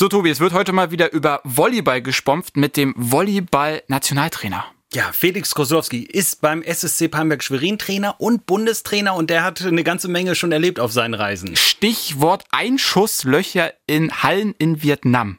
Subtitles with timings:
[0.00, 4.64] So, Tobi, es wird heute mal wieder über Volleyball gespompft mit dem Volleyball-Nationaltrainer.
[4.94, 9.84] Ja, Felix Koslowski ist beim SSC Palmberg Schwerin Trainer und Bundestrainer und der hat eine
[9.84, 11.54] ganze Menge schon erlebt auf seinen Reisen.
[11.54, 15.36] Stichwort Einschusslöcher in Hallen in Vietnam.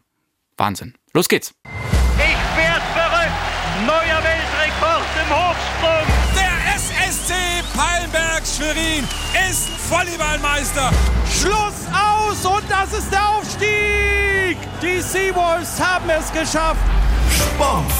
[0.57, 0.93] Wahnsinn.
[1.15, 1.55] Los geht's.
[2.17, 3.33] Ich werd verrückt.
[3.87, 6.05] Neuer Weltrekord im Hochsprung.
[6.35, 7.33] Der SSC
[7.75, 9.07] Palmberg Schwerin
[9.49, 10.91] ist Volleyballmeister.
[11.25, 14.30] Schluss aus und das ist der Aufstieg.
[14.81, 16.81] Die Seawolves haben es geschafft.
[17.29, 17.91] Sport,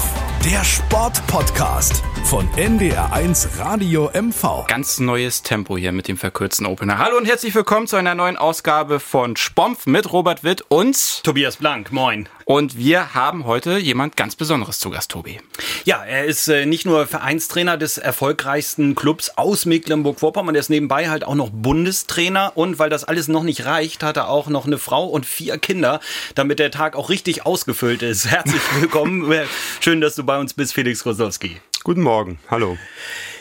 [0.44, 4.66] der Sportpodcast von NDR1 Radio MV.
[4.66, 6.98] Ganz neues Tempo hier mit dem verkürzten Opener.
[6.98, 11.56] Hallo und herzlich willkommen zu einer neuen Ausgabe von Spompf mit Robert Witt und Tobias
[11.56, 12.28] Blank, moin.
[12.44, 15.40] Und wir haben heute jemand ganz Besonderes zu Gast, Tobi.
[15.84, 21.08] Ja, er ist äh, nicht nur Vereinstrainer des erfolgreichsten Clubs aus Mecklenburg-Vorpommern, er ist nebenbei
[21.08, 24.66] halt auch noch Bundestrainer und weil das alles noch nicht reicht, hat er auch noch
[24.66, 26.00] eine Frau und vier Kinder,
[26.34, 28.26] damit der Tag auch richtig ausgefüllt ist.
[28.26, 29.32] Herzlich willkommen.
[29.80, 31.60] Schön, dass du bei uns bist, Felix Rosolski.
[31.84, 32.78] Guten Morgen, hallo.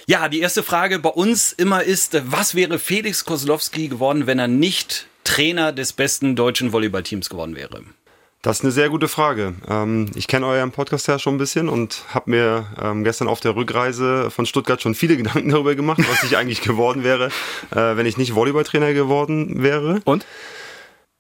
[0.08, 4.48] Ja, die erste Frage bei uns immer ist, was wäre Felix Koslowski geworden, wenn er
[4.48, 7.84] nicht Trainer des besten deutschen Volleyballteams geworden wäre?
[8.42, 9.54] Das ist eine sehr gute Frage.
[9.70, 13.42] Ähm, ich kenne euren Podcast ja schon ein bisschen und habe mir ähm, gestern auf
[13.42, 17.28] der Rückreise von Stuttgart schon viele Gedanken darüber gemacht, was ich eigentlich geworden wäre,
[17.70, 20.02] äh, wenn ich nicht Volleyballtrainer geworden wäre.
[20.06, 20.26] Und?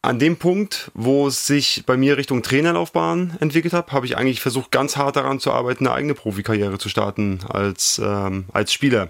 [0.03, 4.41] An dem Punkt, wo es sich bei mir Richtung Trainerlaufbahn entwickelt hat, habe ich eigentlich
[4.41, 9.09] versucht, ganz hart daran zu arbeiten, eine eigene Profikarriere zu starten als, ähm, als Spieler.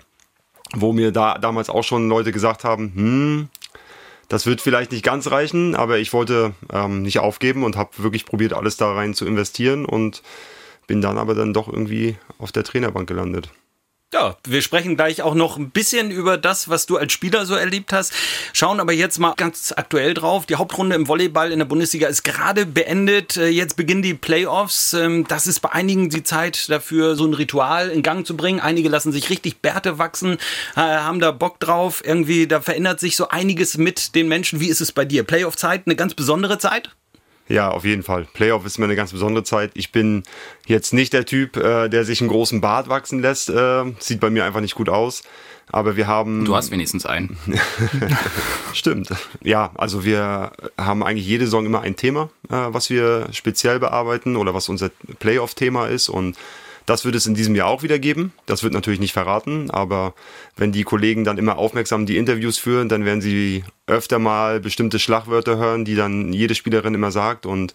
[0.73, 3.50] Wo mir da damals auch schon Leute gesagt haben, hm,
[4.28, 8.25] das wird vielleicht nicht ganz reichen, aber ich wollte ähm, nicht aufgeben und habe wirklich
[8.25, 10.22] probiert, alles da rein zu investieren und
[10.88, 13.50] bin dann aber dann doch irgendwie auf der Trainerbank gelandet.
[14.13, 17.55] Ja, wir sprechen gleich auch noch ein bisschen über das, was du als Spieler so
[17.55, 18.11] erlebt hast.
[18.51, 20.45] Schauen aber jetzt mal ganz aktuell drauf.
[20.45, 23.37] Die Hauptrunde im Volleyball in der Bundesliga ist gerade beendet.
[23.37, 24.91] Äh, jetzt beginnen die Playoffs.
[24.91, 28.59] Ähm, das ist bei einigen die Zeit dafür, so ein Ritual in Gang zu bringen.
[28.59, 30.33] Einige lassen sich richtig Bärte wachsen,
[30.75, 32.03] äh, haben da Bock drauf.
[32.05, 34.59] Irgendwie, da verändert sich so einiges mit den Menschen.
[34.59, 35.23] Wie ist es bei dir?
[35.23, 36.89] Playoff-Zeit, eine ganz besondere Zeit?
[37.47, 38.28] Ja, auf jeden Fall.
[38.34, 39.72] Playoff ist mir eine ganz besondere Zeit.
[39.74, 40.24] Ich bin
[40.68, 43.50] jetzt nicht der Typ, äh, der sich einen großen Bart wachsen lässt.
[43.50, 45.24] Äh, sieht bei mir einfach nicht gut aus.
[45.74, 46.46] Aber wir haben.
[46.46, 47.38] Du hast wenigstens einen.
[48.74, 49.09] Stimmt.
[49.41, 54.35] Ja, also wir haben eigentlich jede Saison immer ein Thema, äh, was wir speziell bearbeiten
[54.35, 56.09] oder was unser Playoff-Thema ist.
[56.09, 56.38] Und
[56.86, 58.34] das wird es in diesem Jahr auch wieder geben.
[58.46, 60.14] Das wird natürlich nicht verraten, aber
[60.56, 65.00] wenn die Kollegen dann immer aufmerksam die Interviews führen, dann werden sie öfter mal bestimmte
[65.00, 67.46] Schlagwörter hören, die dann jede Spielerin immer sagt.
[67.46, 67.74] Und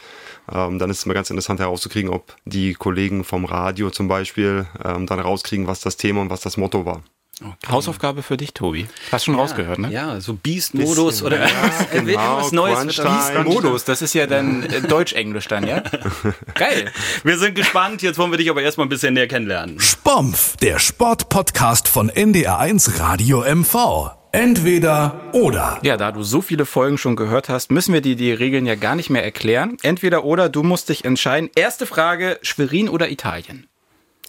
[0.52, 4.66] ähm, dann ist es mal ganz interessant herauszukriegen, ob die Kollegen vom Radio zum Beispiel
[4.84, 7.02] ähm, dann rauskriegen, was das Thema und was das Motto war.
[7.42, 7.70] Okay.
[7.70, 8.86] Hausaufgabe für dich, Tobi.
[9.12, 9.90] Hast schon ja, rausgehört, ne?
[9.90, 11.48] Ja, so Beast-Modus oder ja,
[11.92, 12.96] genau, irgendwas Neues.
[12.96, 15.82] Beast-Modus, das ist ja dann äh, Deutsch-Englisch dann, ja?
[16.54, 16.90] Geil.
[17.24, 19.78] Wir sind gespannt, jetzt wollen wir dich aber erstmal ein bisschen näher kennenlernen.
[19.80, 24.12] Spompf, der Sportpodcast von NDR1 Radio MV.
[24.32, 25.78] Entweder oder.
[25.82, 28.76] Ja, da du so viele Folgen schon gehört hast, müssen wir dir die Regeln ja
[28.76, 29.76] gar nicht mehr erklären.
[29.82, 31.50] Entweder oder, du musst dich entscheiden.
[31.54, 33.66] Erste Frage, Schwerin oder Italien?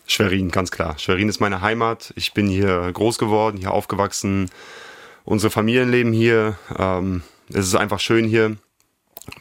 [0.07, 0.97] Schwerin, ganz klar.
[0.97, 2.13] Schwerin ist meine Heimat.
[2.15, 4.49] Ich bin hier groß geworden, hier aufgewachsen.
[5.25, 6.57] Unsere Familien leben hier.
[6.77, 8.55] Ähm, es ist einfach schön hier.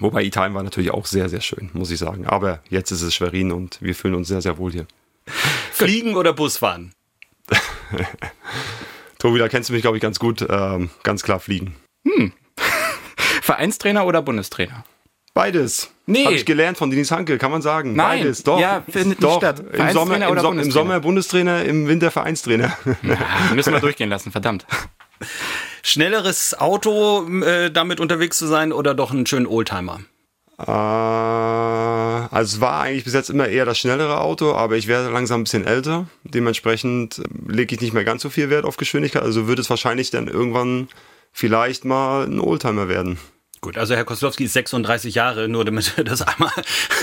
[0.00, 2.26] Wobei Italien war natürlich auch sehr, sehr schön, muss ich sagen.
[2.26, 4.86] Aber jetzt ist es Schwerin und wir fühlen uns sehr, sehr wohl hier.
[5.72, 6.92] Fliegen oder Busfahren?
[9.18, 10.44] Tobi, da kennst du mich, glaube ich, ganz gut.
[10.48, 11.76] Ähm, ganz klar fliegen.
[12.04, 12.32] Hm.
[13.42, 14.84] Vereinstrainer oder Bundestrainer?
[15.36, 15.90] Beides.
[16.06, 16.24] Nee.
[16.24, 17.92] Habe ich gelernt von Denis Hanke, kann man sagen.
[17.94, 18.20] Nein.
[18.20, 18.58] Beides, doch.
[18.58, 19.28] Ja, findet doch.
[19.28, 19.62] nicht statt.
[19.70, 22.74] Im Sommer, im, so Im Sommer Bundestrainer, im Winter Vereinstrainer.
[23.02, 23.18] Ja,
[23.54, 24.64] müssen wir durchgehen lassen, verdammt.
[25.82, 30.00] Schnelleres Auto, äh, damit unterwegs zu sein oder doch einen schönen Oldtimer?
[30.58, 35.10] Äh, also es war eigentlich bis jetzt immer eher das schnellere Auto, aber ich werde
[35.10, 36.06] langsam ein bisschen älter.
[36.24, 39.22] Dementsprechend lege ich nicht mehr ganz so viel Wert auf Geschwindigkeit.
[39.22, 40.88] Also wird es wahrscheinlich dann irgendwann
[41.30, 43.18] vielleicht mal ein Oldtimer werden.
[43.60, 46.52] Gut, also Herr Koslowski ist 36 Jahre, nur damit wir das einmal.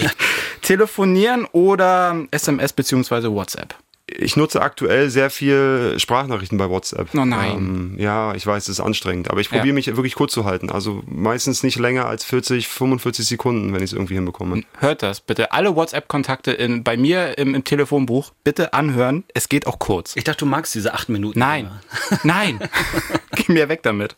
[0.62, 3.30] Telefonieren oder SMS bzw.
[3.32, 3.76] WhatsApp?
[4.06, 7.08] Ich nutze aktuell sehr viel Sprachnachrichten bei WhatsApp.
[7.16, 7.52] Oh nein.
[7.52, 9.74] Ähm, ja, ich weiß, es ist anstrengend, aber ich probiere ja.
[9.74, 10.70] mich wirklich kurz zu halten.
[10.70, 14.64] Also meistens nicht länger als 40, 45 Sekunden, wenn ich es irgendwie hinbekomme.
[14.80, 15.54] Hört das bitte.
[15.54, 19.24] Alle WhatsApp-Kontakte bei mir im, im, Telefonbuch bitte anhören.
[19.34, 20.18] Es geht auch kurz.
[20.18, 21.40] Ich dachte, du magst diese acht Minuten.
[21.40, 21.72] Nein.
[22.24, 22.60] Nein.
[23.36, 24.16] Geh mir weg damit.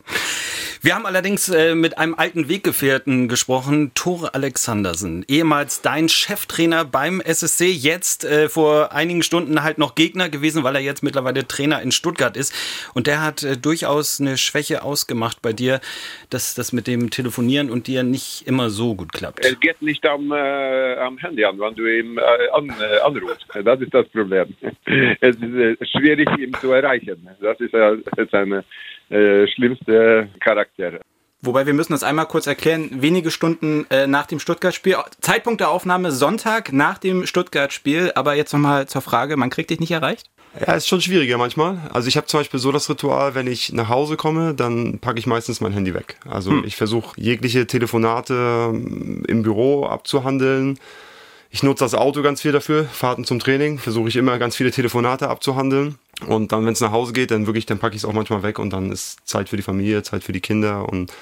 [0.82, 7.20] Wir haben allerdings äh, mit einem alten Weggefährten gesprochen, Tore Alexandersen, ehemals dein Cheftrainer beim
[7.20, 11.82] SSC, jetzt äh, vor einigen Stunden halt noch Gegner gewesen, weil er jetzt mittlerweile Trainer
[11.82, 12.54] in Stuttgart ist.
[12.94, 15.80] Und der hat äh, durchaus eine Schwäche ausgemacht bei dir,
[16.30, 19.44] dass das mit dem Telefonieren und dir nicht immer so gut klappt.
[19.44, 23.46] Es geht nicht am, äh, am Handy an, wenn du ihm äh, an, äh, anrufst.
[23.64, 24.54] Das ist das Problem.
[25.20, 27.28] Es ist äh, schwierig, ihn zu erreichen.
[27.40, 27.96] Das ist äh,
[28.30, 28.64] seine
[29.10, 31.00] äh, schlimmste Charakter.
[31.46, 32.90] Wobei wir müssen das einmal kurz erklären.
[32.90, 38.12] Wenige Stunden äh, nach dem Stuttgart-Spiel, Zeitpunkt der Aufnahme Sonntag nach dem Stuttgart-Spiel.
[38.14, 40.28] Aber jetzt nochmal zur Frage, man kriegt dich nicht erreicht?
[40.60, 41.78] Ja, ist schon schwieriger manchmal.
[41.92, 45.18] Also ich habe zum Beispiel so das Ritual, wenn ich nach Hause komme, dann packe
[45.18, 46.16] ich meistens mein Handy weg.
[46.28, 46.64] Also hm.
[46.64, 50.78] ich versuche jegliche Telefonate ähm, im Büro abzuhandeln.
[51.50, 54.70] Ich nutze das Auto ganz viel dafür, Fahrten zum Training, versuche ich immer ganz viele
[54.70, 55.98] Telefonate abzuhandeln.
[56.26, 58.42] Und dann, wenn es nach Hause geht, dann wirklich, dann packe ich es auch manchmal
[58.42, 61.12] weg und dann ist Zeit für die Familie, Zeit für die Kinder und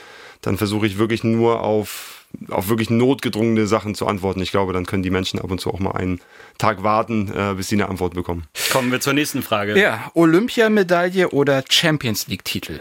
[0.45, 2.11] dann versuche ich wirklich nur auf
[2.49, 4.41] auf wirklich notgedrungene Sachen zu antworten.
[4.41, 6.21] Ich glaube, dann können die Menschen ab und zu auch mal einen
[6.59, 8.45] Tag warten, äh, bis sie eine Antwort bekommen.
[8.73, 9.79] Kommen wir zur nächsten Frage.
[9.79, 12.81] Ja, Olympiamedaille oder Champions League-Titel?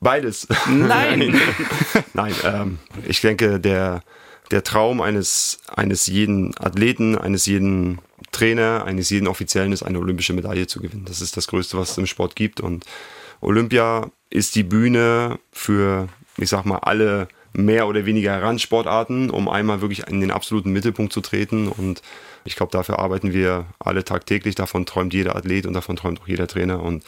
[0.00, 0.48] Beides.
[0.68, 1.40] Nein.
[2.14, 4.02] Nein, ähm, ich denke, der,
[4.50, 8.00] der Traum eines, eines jeden Athleten, eines jeden
[8.32, 11.04] Trainer, eines jeden Offiziellen ist, eine olympische Medaille zu gewinnen.
[11.06, 12.60] Das ist das Größte, was es im Sport gibt.
[12.60, 12.84] Und
[13.40, 19.80] Olympia ist die Bühne für, ich sag mal, alle mehr oder weniger Randsportarten, um einmal
[19.80, 21.68] wirklich in den absoluten Mittelpunkt zu treten.
[21.68, 22.02] Und
[22.44, 24.56] ich glaube, dafür arbeiten wir alle tagtäglich.
[24.56, 26.82] Davon träumt jeder Athlet und davon träumt auch jeder Trainer.
[26.82, 27.04] Und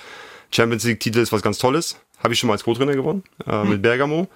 [0.53, 1.97] Champions League-Titel ist was ganz Tolles.
[2.23, 4.29] Habe ich schon mal als Co-Trainer gewonnen äh, mit Bergamo.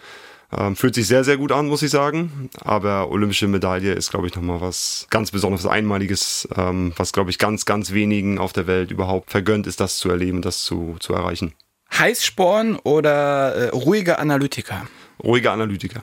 [0.53, 2.51] Ähm, fühlt sich sehr, sehr gut an, muss ich sagen.
[2.61, 7.39] Aber olympische Medaille ist, glaube ich, nochmal was ganz Besonderes, Einmaliges, ähm, was, glaube ich,
[7.39, 11.15] ganz, ganz wenigen auf der Welt überhaupt vergönnt ist, das zu erleben, das zu, zu
[11.15, 11.55] erreichen.
[11.99, 14.87] Heißsporn oder äh, ruhige Analytiker?
[15.23, 16.03] Ruhige Analytiker.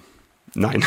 [0.54, 0.84] Nein.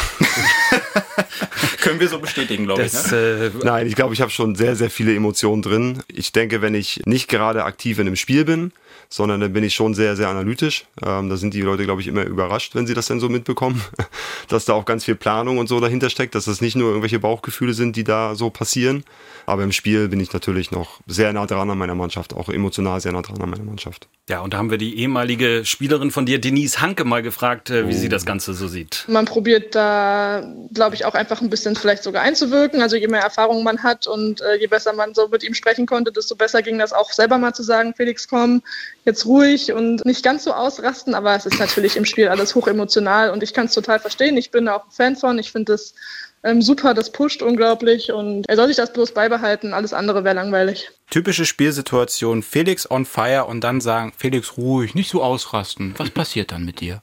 [1.81, 2.93] Können wir so bestätigen, glaube ich.
[2.93, 3.52] Ne?
[3.55, 6.02] Äh, Nein, ich glaube, ich habe schon sehr, sehr viele Emotionen drin.
[6.08, 8.73] Ich denke, wenn ich nicht gerade aktiv in einem Spiel bin,
[9.12, 10.87] sondern da bin ich schon sehr, sehr analytisch.
[11.05, 13.83] Ähm, da sind die Leute, glaube ich, immer überrascht, wenn sie das denn so mitbekommen,
[14.49, 17.19] dass da auch ganz viel Planung und so dahinter steckt, dass das nicht nur irgendwelche
[17.19, 19.05] Bauchgefühle sind, die da so passieren.
[19.47, 23.01] Aber im Spiel bin ich natürlich noch sehr nah dran an meiner Mannschaft, auch emotional
[23.01, 24.07] sehr nah dran an meiner Mannschaft.
[24.29, 27.89] Ja, und da haben wir die ehemalige Spielerin von dir, Denise Hanke, mal gefragt, äh,
[27.89, 27.99] wie oh.
[27.99, 29.05] sie das Ganze so sieht.
[29.09, 32.81] Man probiert da, glaube ich, auch einfach ein bisschen vielleicht sogar einzuwirken.
[32.81, 35.87] Also je mehr Erfahrung man hat und äh, je besser man so mit ihm sprechen
[35.87, 38.62] konnte, desto besser ging das auch selber mal zu sagen, Felix, komm,
[39.05, 43.31] jetzt ruhig und nicht ganz so ausrasten, aber es ist natürlich im Spiel alles hochemotional
[43.31, 44.37] und ich kann es total verstehen.
[44.37, 45.38] Ich bin da auch ein Fan von.
[45.38, 45.94] Ich finde das
[46.43, 49.75] ähm, super, das pusht unglaublich und er soll sich das bloß beibehalten.
[49.75, 50.91] Alles andere wäre langweilig.
[51.11, 55.94] Typische Spielsituation: Felix on fire und dann sagen, Felix ruhig, nicht so ausrasten.
[55.99, 57.02] Was passiert dann mit dir?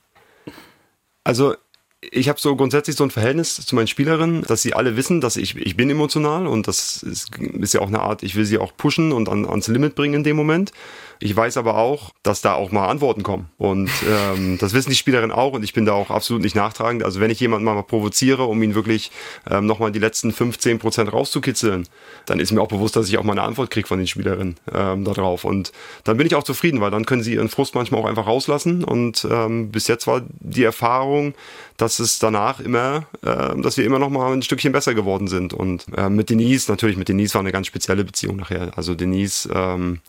[1.23, 1.55] Also
[1.99, 5.35] ich habe so grundsätzlich so ein Verhältnis zu meinen Spielerinnen, dass sie alle wissen, dass
[5.35, 8.59] ich, ich bin emotional und das ist, ist ja auch eine Art, ich will sie
[8.59, 10.71] auch pushen und an, ans Limit bringen in dem Moment.
[11.19, 13.49] Ich weiß aber auch, dass da auch mal Antworten kommen.
[13.57, 17.03] Und ähm, das wissen die Spielerinnen auch und ich bin da auch absolut nicht nachtragend.
[17.03, 19.11] Also wenn ich jemanden mal provoziere, um ihn wirklich
[19.49, 21.87] ähm, nochmal die letzten 15 Prozent rauszukitzeln,
[22.25, 24.55] dann ist mir auch bewusst, dass ich auch mal eine Antwort kriege von den Spielerinnen
[24.73, 25.43] ähm, darauf.
[25.43, 25.71] Und
[26.03, 28.83] dann bin ich auch zufrieden, weil dann können sie ihren Frust manchmal auch einfach rauslassen.
[28.83, 31.33] Und ähm, bis jetzt war die Erfahrung,
[31.77, 35.53] dass es danach immer, äh, dass wir immer noch mal ein Stückchen besser geworden sind.
[35.53, 38.71] Und äh, mit Denise, natürlich, mit Denise war eine ganz spezielle Beziehung nachher.
[38.75, 39.99] Also Denise, ähm,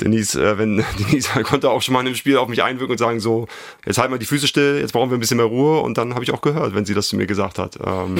[0.00, 2.98] Denise, äh, wenn Denise konnte auch schon mal in einem Spiel auf mich einwirken und
[2.98, 3.46] sagen so,
[3.86, 6.14] jetzt halt mal die Füße still, jetzt brauchen wir ein bisschen mehr Ruhe und dann
[6.14, 7.78] habe ich auch gehört, wenn sie das zu mir gesagt hat.
[7.84, 8.16] Ähm,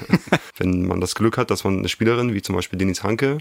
[0.58, 3.38] wenn man das Glück hat, dass man eine Spielerin wie zum Beispiel Denise Hanke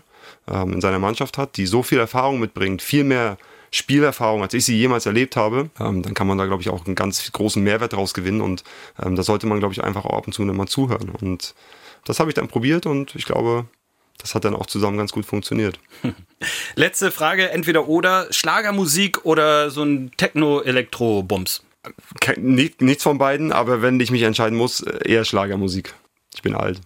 [0.47, 3.37] ähm, in seiner Mannschaft hat, die so viel Erfahrung mitbringt, viel mehr
[3.71, 6.85] Spielerfahrung, als ich sie jemals erlebt habe, ähm, dann kann man da, glaube ich, auch
[6.85, 8.63] einen ganz großen Mehrwert draus gewinnen und
[9.03, 11.09] ähm, da sollte man, glaube ich, einfach auch ab und zu mal zuhören.
[11.09, 11.53] Und
[12.05, 13.65] das habe ich dann probiert und ich glaube,
[14.17, 15.79] das hat dann auch zusammen ganz gut funktioniert.
[16.75, 21.63] Letzte Frage, entweder oder Schlagermusik oder so ein Techno-Elektro-Bums?
[22.37, 25.93] Nichts von beiden, aber wenn ich mich entscheiden muss, eher Schlagermusik.
[26.35, 26.81] Ich bin alt.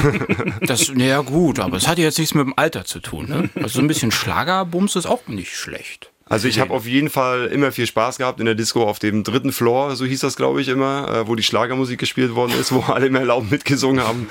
[0.60, 3.28] das, ja gut, aber es hat jetzt nichts mit dem Alter zu tun.
[3.28, 3.50] Ne?
[3.54, 6.11] Also so ein bisschen Schlagerbums ist auch nicht schlecht.
[6.32, 9.22] Also ich habe auf jeden Fall immer viel Spaß gehabt in der Disco auf dem
[9.22, 12.72] dritten Floor, so hieß das glaube ich immer, äh, wo die Schlagermusik gespielt worden ist,
[12.74, 14.30] wo alle immer laut mitgesungen haben.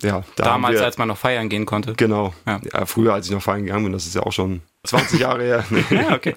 [0.00, 1.92] Ja, da Damals, haben wir, als man noch feiern gehen konnte.
[1.98, 2.32] Genau.
[2.46, 2.62] Ja.
[2.72, 2.86] ja.
[2.86, 5.64] früher, als ich noch feiern gegangen bin, das ist ja auch schon 20 Jahre her.
[5.70, 5.84] Nee.
[5.90, 6.34] Ja, okay.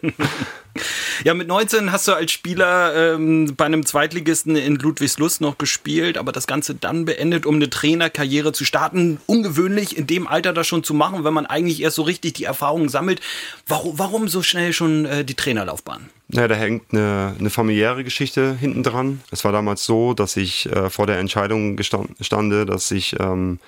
[1.24, 6.18] Ja, mit 19 hast du als Spieler ähm, bei einem Zweitligisten in Ludwigslust noch gespielt,
[6.18, 9.20] aber das Ganze dann beendet, um eine Trainerkarriere zu starten.
[9.25, 12.44] Ungewöhnlich in dem Alter das schon zu machen, wenn man eigentlich erst so richtig die
[12.44, 13.22] Erfahrungen sammelt.
[13.68, 16.10] Warum, warum so schnell schon äh, die Trainerlaufbahn?
[16.30, 19.22] Ja, da hängt eine, eine familiäre Geschichte hinten dran.
[19.32, 21.80] Es war damals so, dass ich äh, vor der Entscheidung
[22.22, 23.60] stande, dass ich ähm,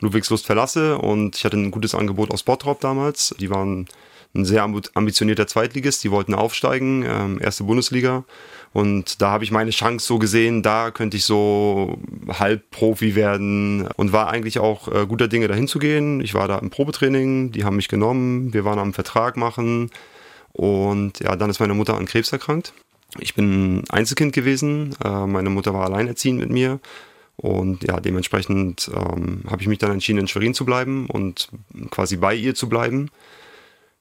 [0.00, 3.34] Ludwigslust verlasse und ich hatte ein gutes Angebot aus Bottrop damals.
[3.40, 3.86] Die waren
[4.34, 8.24] ein sehr ambitionierter Zweitligist, die wollten aufsteigen, ähm, erste Bundesliga.
[8.72, 13.88] Und da habe ich meine Chance so gesehen, da könnte ich so halb Profi werden
[13.96, 16.20] und war eigentlich auch äh, guter Dinge dahin zu gehen.
[16.20, 19.90] Ich war da im Probetraining, die haben mich genommen, wir waren am Vertrag machen
[20.52, 22.74] und ja, dann ist meine Mutter an Krebs erkrankt.
[23.18, 26.78] Ich bin Einzelkind gewesen, äh, meine Mutter war alleinerziehend mit mir
[27.36, 31.48] und ja, dementsprechend ähm, habe ich mich dann entschieden, in Schwerin zu bleiben und
[31.90, 33.10] quasi bei ihr zu bleiben.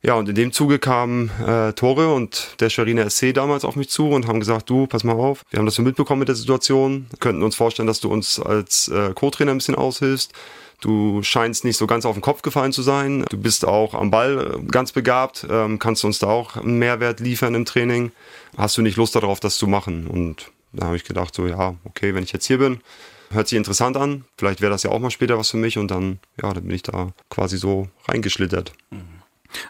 [0.04, 3.90] Ja, und in dem Zuge kamen äh, Tore und der Schweriner SC damals auf mich
[3.90, 6.36] zu und haben gesagt, du, pass mal auf, wir haben das so mitbekommen mit der
[6.36, 10.34] Situation, könnten uns vorstellen, dass du uns als äh, Co-Trainer ein bisschen aushilfst.
[10.82, 13.26] Du scheinst nicht so ganz auf den Kopf gefallen zu sein.
[13.30, 17.20] Du bist auch am Ball äh, ganz begabt, ähm, kannst uns da auch einen Mehrwert
[17.20, 18.12] liefern im Training.
[18.56, 20.06] Hast du nicht Lust darauf, das zu machen?
[20.06, 22.82] Und da habe ich gedacht, so ja, okay, wenn ich jetzt hier bin,
[23.32, 24.26] hört sich interessant an.
[24.38, 26.76] Vielleicht wäre das ja auch mal später was für mich und dann, ja, dann bin
[26.76, 28.74] ich da quasi so reingeschlittert.
[28.92, 29.18] Mhm.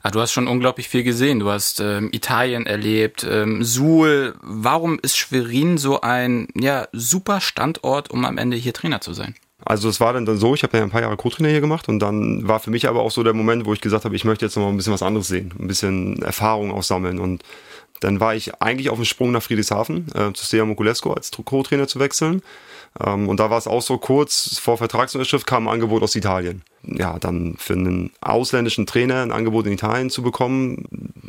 [0.04, 1.40] Ah, du hast schon unglaublich viel gesehen.
[1.40, 4.36] Du hast ähm, Italien erlebt, ähm, Suhl.
[4.42, 9.36] Warum ist Schwerin so ein ja, super Standort, um am Ende hier Trainer zu sein?
[9.66, 12.00] Also es war dann, so, ich habe ja ein paar Jahre Co-Trainer hier gemacht und
[12.00, 14.46] dann war für mich aber auch so der Moment, wo ich gesagt habe, ich möchte
[14.46, 17.44] jetzt noch mal ein bisschen was anderes sehen, ein bisschen Erfahrung auch sammeln und
[18.00, 21.88] dann war ich eigentlich auf dem Sprung nach Friedrichshafen äh, zu Stea Mokulesco als Co-Trainer
[21.88, 22.42] zu wechseln.
[23.04, 26.64] Ähm, und da war es auch so kurz vor Vertragsunterschrift kam ein Angebot aus Italien.
[26.84, 30.86] Ja, dann für einen ausländischen Trainer ein Angebot in Italien zu bekommen,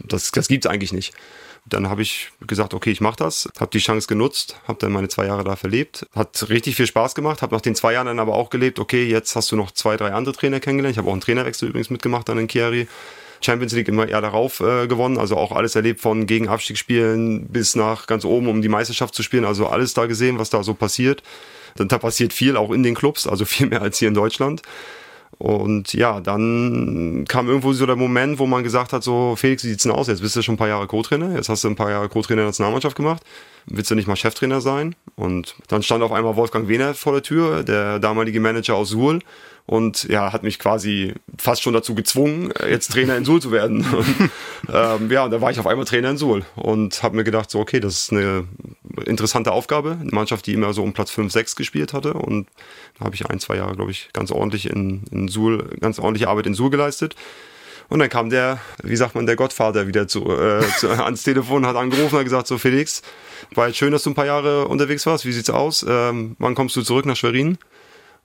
[0.07, 1.13] das, das gibt es eigentlich nicht.
[1.67, 5.09] Dann habe ich gesagt, okay, ich mache das, habe die Chance genutzt, habe dann meine
[5.09, 8.21] zwei Jahre da verlebt, hat richtig viel Spaß gemacht, habe nach den zwei Jahren dann
[8.21, 10.95] aber auch gelebt, okay, jetzt hast du noch zwei, drei andere Trainer kennengelernt.
[10.95, 12.89] Ich habe auch einen Trainerwechsel übrigens mitgemacht dann in Chiari.
[13.41, 15.19] Champions League immer eher darauf äh, gewonnen.
[15.19, 19.23] Also auch alles erlebt von gegen Abstiegsspielen bis nach ganz oben, um die Meisterschaft zu
[19.23, 19.45] spielen.
[19.45, 21.23] Also alles da gesehen, was da so passiert.
[21.77, 24.63] Da passiert viel auch in den Clubs, also viel mehr als hier in Deutschland.
[25.39, 29.69] Und ja, dann kam irgendwo so der Moment, wo man gesagt hat, so Felix, wie
[29.69, 30.09] sieht's denn aus?
[30.09, 32.41] Jetzt bist du schon ein paar Jahre Co-Trainer, jetzt hast du ein paar Jahre Co-Trainer
[32.41, 33.23] der Nationalmannschaft gemacht.
[33.67, 34.97] Willst du nicht mal Cheftrainer sein?
[35.15, 39.21] Und dann stand auf einmal Wolfgang Wehner vor der Tür, der damalige Manager aus Suhl
[39.69, 43.85] und ja, hat mich quasi fast schon dazu gezwungen, jetzt Trainer in Suhl zu werden.
[43.93, 44.31] Und,
[44.73, 47.61] ähm, ja, da war ich auf einmal Trainer in Suhl und habe mir gedacht, so
[47.61, 48.49] okay, das ist eine
[49.05, 52.49] interessante Aufgabe, eine Mannschaft, die immer so um Platz 5, 6 gespielt hatte und
[52.99, 56.29] da habe ich ein, zwei Jahre, glaube ich, ganz ordentlich in, in Suhl, ganz ordentliche
[56.29, 57.15] Arbeit in Suhl geleistet.
[57.91, 61.67] Und dann kam der, wie sagt man, der Gottvater wieder zu, äh, zu, ans Telefon,
[61.67, 63.03] hat angerufen und hat gesagt, so Felix,
[63.55, 65.85] war jetzt schön, dass du ein paar Jahre unterwegs warst, wie sieht's aus?
[65.87, 67.59] Ähm, wann kommst du zurück nach Schwerin?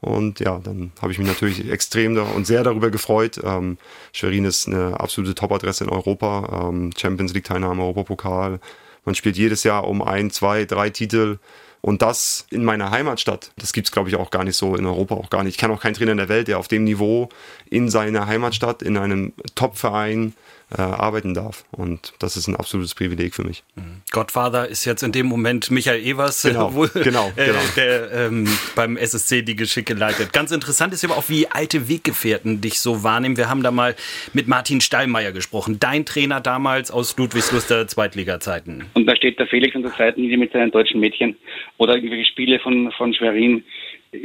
[0.04, 3.40] Und ja, dann habe ich mich natürlich extrem und sehr darüber gefreut.
[3.44, 3.78] Ähm,
[4.12, 6.68] Schwerin ist eine absolute Top-Adresse in Europa.
[6.70, 8.60] Ähm, Champions League-Teilnahme, Europapokal.
[9.06, 11.40] Man spielt jedes Jahr um ein, zwei, drei Titel.
[11.80, 15.16] Und das in meiner Heimatstadt, das gibt's glaube ich, auch gar nicht so in Europa,
[15.16, 15.56] auch gar nicht.
[15.56, 17.30] Ich kenne auch keinen Trainer in der Welt, der auf dem Niveau
[17.70, 20.34] in seiner Heimatstadt, in einem Top-Verein
[20.78, 21.66] äh, arbeiten darf.
[21.72, 23.64] Und das ist ein absolutes Privileg für mich.
[23.76, 24.02] Mhm.
[24.12, 27.60] Godfather ist jetzt in dem Moment Michael Evers, genau, wo, genau, äh, genau.
[27.76, 30.34] der ähm, beim SSC die Geschicke leitet.
[30.34, 33.38] Ganz interessant ist aber auch, wie alte Weggefährten dich so wahrnehmen.
[33.38, 33.96] Wir haben da mal
[34.34, 38.86] mit Martin Stallmeier gesprochen, dein Trainer damals aus Ludwigsluster Zweitliga-Zeiten.
[38.94, 41.36] Und da steht der Felix an der Seite mit seinen deutschen Mädchen
[41.78, 43.64] oder irgendwelche Spiele von, von Schwerin.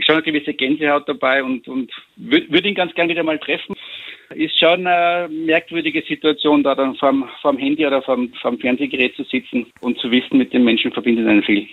[0.00, 3.74] Schon eine gewisse Gänsehaut dabei und, und würde ihn ganz gerne wieder mal treffen.
[4.34, 9.24] Ist schon eine merkwürdige Situation, da dann vorm, vorm Handy oder vorm, vorm Fernsehgerät zu
[9.24, 11.66] sitzen und zu wissen, mit dem Menschen verbindet einen viel.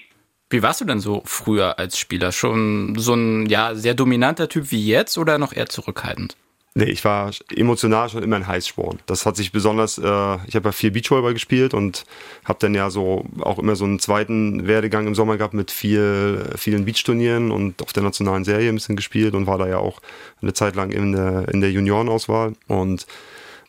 [0.49, 2.31] Wie warst du denn so früher als Spieler?
[2.31, 6.37] Schon so ein ja, sehr dominanter Typ wie jetzt oder noch eher zurückhaltend?
[6.77, 8.99] Nee, ich war emotional schon immer ein Heißsporn.
[9.05, 10.01] Das hat sich besonders, äh,
[10.45, 12.03] ich habe ja viel Beachvolleyball gespielt und
[12.43, 16.49] habe dann ja so auch immer so einen zweiten Werdegang im Sommer gehabt mit viel,
[16.57, 20.01] vielen Beachturnieren und auf der nationalen Serie ein bisschen gespielt und war da ja auch
[20.41, 23.07] eine Zeit lang in der, in der Juniorenauswahl und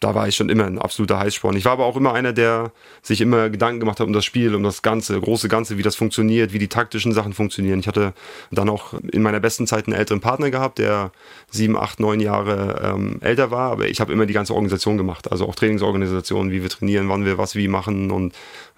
[0.01, 1.57] da war ich schon immer ein absoluter Heißsporn.
[1.57, 2.73] Ich war aber auch immer einer, der
[3.03, 5.97] sich immer Gedanken gemacht hat um das Spiel, um das Ganze, große Ganze, wie das
[5.97, 7.81] funktioniert, wie die taktischen Sachen funktionieren.
[7.81, 8.13] Ich hatte
[8.51, 11.13] dann auch in meiner besten Zeit einen älteren Partner gehabt, der
[11.51, 15.31] sieben, acht, neun Jahre ähm, älter war, aber ich habe immer die ganze Organisation gemacht,
[15.31, 18.35] also auch Trainingsorganisationen, wie wir trainieren, wann wir was wie machen und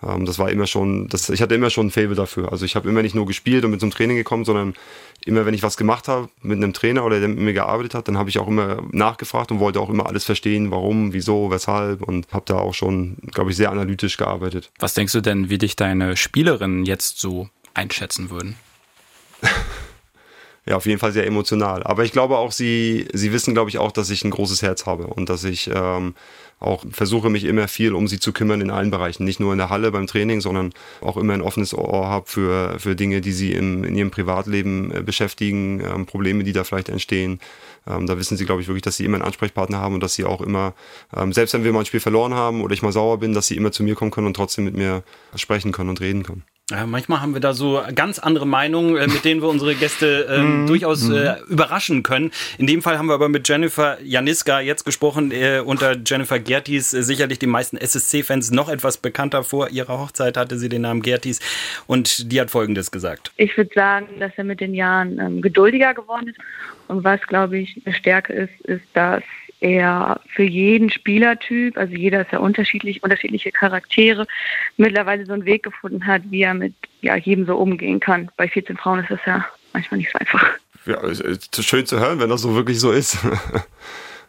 [0.07, 2.53] ähm, das war immer schon, das, ich hatte immer schon ein Fable dafür.
[2.53, 4.75] Also ich habe immer nicht nur gespielt und mit zum Training gekommen, sondern
[5.25, 8.09] immer wenn ich was gemacht habe mit einem Trainer oder der mit mir gearbeitet hat,
[8.09, 12.03] dann habe ich auch immer nachgefragt und wollte auch immer alles verstehen, warum, wieso, weshalb
[12.03, 14.71] und habe da auch schon, glaube ich, sehr analytisch gearbeitet.
[14.79, 18.57] Was denkst du denn, wie dich deine Spielerinnen jetzt so einschätzen würden?
[20.67, 21.83] ja, auf jeden Fall sehr emotional.
[21.83, 24.87] Aber ich glaube auch, sie, sie wissen, glaube ich, auch, dass ich ein großes Herz
[24.87, 26.15] habe und dass ich ähm,
[26.61, 29.25] auch versuche, mich immer viel um sie zu kümmern in allen Bereichen.
[29.25, 32.79] Nicht nur in der Halle beim Training, sondern auch immer ein offenes Ohr habe für,
[32.79, 36.89] für Dinge, die sie im, in ihrem Privatleben äh, beschäftigen, ähm, Probleme, die da vielleicht
[36.89, 37.41] entstehen.
[37.87, 40.15] Ähm, da wissen sie, glaube ich, wirklich, dass sie immer einen Ansprechpartner haben und dass
[40.15, 40.75] sie auch immer,
[41.17, 43.47] ähm, selbst wenn wir mal ein Spiel verloren haben oder ich mal sauer bin, dass
[43.47, 46.43] sie immer zu mir kommen können und trotzdem mit mir sprechen können und reden können.
[46.71, 50.27] Ja, manchmal haben wir da so ganz andere Meinungen, äh, mit denen wir unsere Gäste
[50.29, 50.67] ähm, mhm.
[50.67, 51.47] durchaus äh, mhm.
[51.49, 52.31] überraschen können.
[52.59, 56.93] In dem Fall haben wir aber mit Jennifer Janiska jetzt gesprochen, äh, unter Jennifer Gertis,
[56.93, 59.45] äh, sicherlich die meisten SSC-Fans noch etwas bekannter.
[59.45, 61.41] Vor ihrer Hochzeit hatte sie den Namen Gertis
[61.87, 63.33] und die hat Folgendes gesagt.
[63.37, 66.39] Ich würde sagen, dass er mit den Jahren ähm, geduldiger geworden ist
[66.89, 69.23] und was, glaube ich, eine Stärke ist, ist, dass
[69.61, 74.27] er für jeden Spielertyp, also jeder ist ja unterschiedlich, unterschiedliche Charaktere,
[74.77, 78.31] mittlerweile so einen Weg gefunden hat, wie er mit ja, jedem so umgehen kann.
[78.37, 80.47] Bei 14 Frauen ist das ja manchmal nicht so einfach.
[80.87, 83.19] Ja, ist schön zu hören, wenn das so wirklich so ist.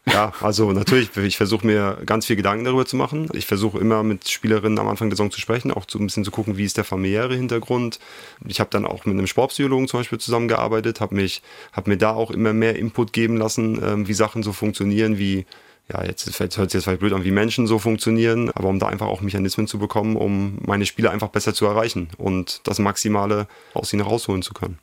[0.06, 3.30] Ja, also natürlich, ich versuche mir ganz viel Gedanken darüber zu machen.
[3.34, 6.24] Ich versuche immer mit Spielerinnen am Anfang der Saison zu sprechen, auch so ein bisschen
[6.24, 8.00] zu gucken, wie ist der familiäre Hintergrund.
[8.48, 11.42] Ich habe dann auch mit einem Sportpsychologen zum Beispiel zusammengearbeitet, habe mich,
[11.74, 15.46] habe mir da auch immer mehr Input geben lassen, ähm, wie Sachen so funktionieren, wie
[15.92, 18.88] ja, jetzt hört es jetzt vielleicht blöd an, wie Menschen so funktionieren, aber um da
[18.88, 23.48] einfach auch Mechanismen zu bekommen, um meine Spieler einfach besser zu erreichen und das Maximale
[23.74, 24.78] aus ihnen rausholen zu können.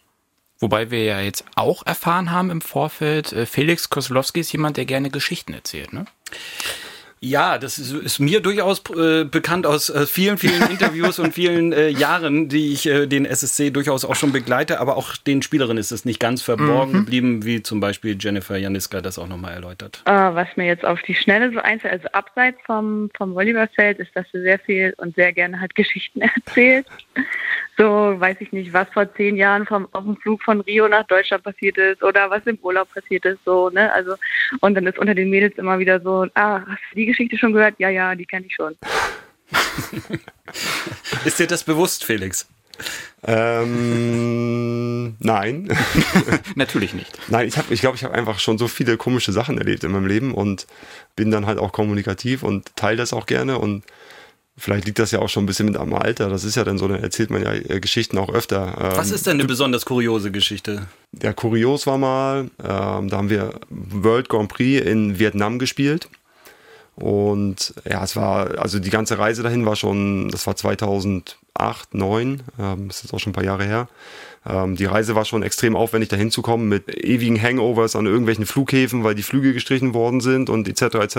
[0.58, 4.86] Wobei wir ja jetzt auch erfahren haben im Vorfeld, äh, Felix Koslowski ist jemand, der
[4.86, 6.06] gerne Geschichten erzählt, ne?
[7.20, 11.72] Ja, das ist, ist mir durchaus äh, bekannt aus äh, vielen, vielen Interviews und vielen
[11.72, 15.78] äh, Jahren, die ich äh, den SSC durchaus auch schon begleite, aber auch den Spielerinnen
[15.78, 16.96] ist es nicht ganz verborgen mhm.
[16.98, 20.02] geblieben, wie zum Beispiel Jennifer Janiska das auch nochmal erläutert.
[20.06, 24.14] Uh, was mir jetzt auf die Schnelle so einfällt, also abseits vom, vom Volleyballfeld, ist,
[24.14, 26.86] dass sie sehr viel und sehr gerne halt Geschichten erzählt
[27.76, 31.06] so, weiß ich nicht, was vor zehn Jahren vom, auf dem Flug von Rio nach
[31.06, 34.14] Deutschland passiert ist oder was im Urlaub passiert ist, so, ne, also,
[34.60, 37.52] und dann ist unter den Mädels immer wieder so, ah, hast du die Geschichte schon
[37.52, 37.74] gehört?
[37.78, 38.76] Ja, ja, die kenne ich schon.
[41.24, 42.48] ist dir das bewusst, Felix?
[43.24, 45.68] Ähm, nein.
[46.54, 47.18] Natürlich nicht.
[47.28, 49.92] Nein, ich habe, ich glaube, ich habe einfach schon so viele komische Sachen erlebt in
[49.92, 50.66] meinem Leben und
[51.14, 53.84] bin dann halt auch kommunikativ und teile das auch gerne und
[54.58, 56.30] Vielleicht liegt das ja auch schon ein bisschen mit am Alter.
[56.30, 58.74] Das ist ja dann so, dann erzählt man ja äh, Geschichten auch öfter.
[58.96, 60.86] Was ist denn eine besonders kuriose Geschichte?
[61.22, 66.08] Ja, kurios war mal, ähm, da haben wir World Grand Prix in Vietnam gespielt.
[66.94, 72.42] Und ja, es war, also die ganze Reise dahin war schon, das war 2008, 2009,
[72.58, 73.88] ähm, das ist auch schon ein paar Jahre her.
[74.46, 78.46] Ähm, die Reise war schon extrem aufwendig, dahin zu kommen mit ewigen Hangovers an irgendwelchen
[78.46, 80.96] Flughäfen, weil die Flüge gestrichen worden sind und etc.
[80.96, 81.18] etc.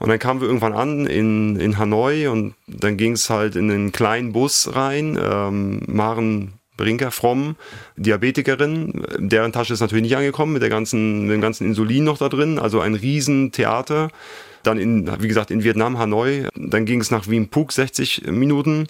[0.00, 3.70] Und dann kamen wir irgendwann an in, in Hanoi und dann ging es halt in
[3.70, 5.18] einen kleinen Bus rein.
[5.22, 7.56] Ähm, Maren Brinker, Fromm,
[7.96, 12.16] Diabetikerin, deren Tasche ist natürlich nicht angekommen mit der ganzen, mit dem ganzen Insulin noch
[12.16, 14.08] da drin, also ein Riesentheater.
[14.62, 16.48] Dann in, wie gesagt, in Vietnam, Hanoi.
[16.54, 18.86] Dann ging es nach Wien Phuc, 60 Minuten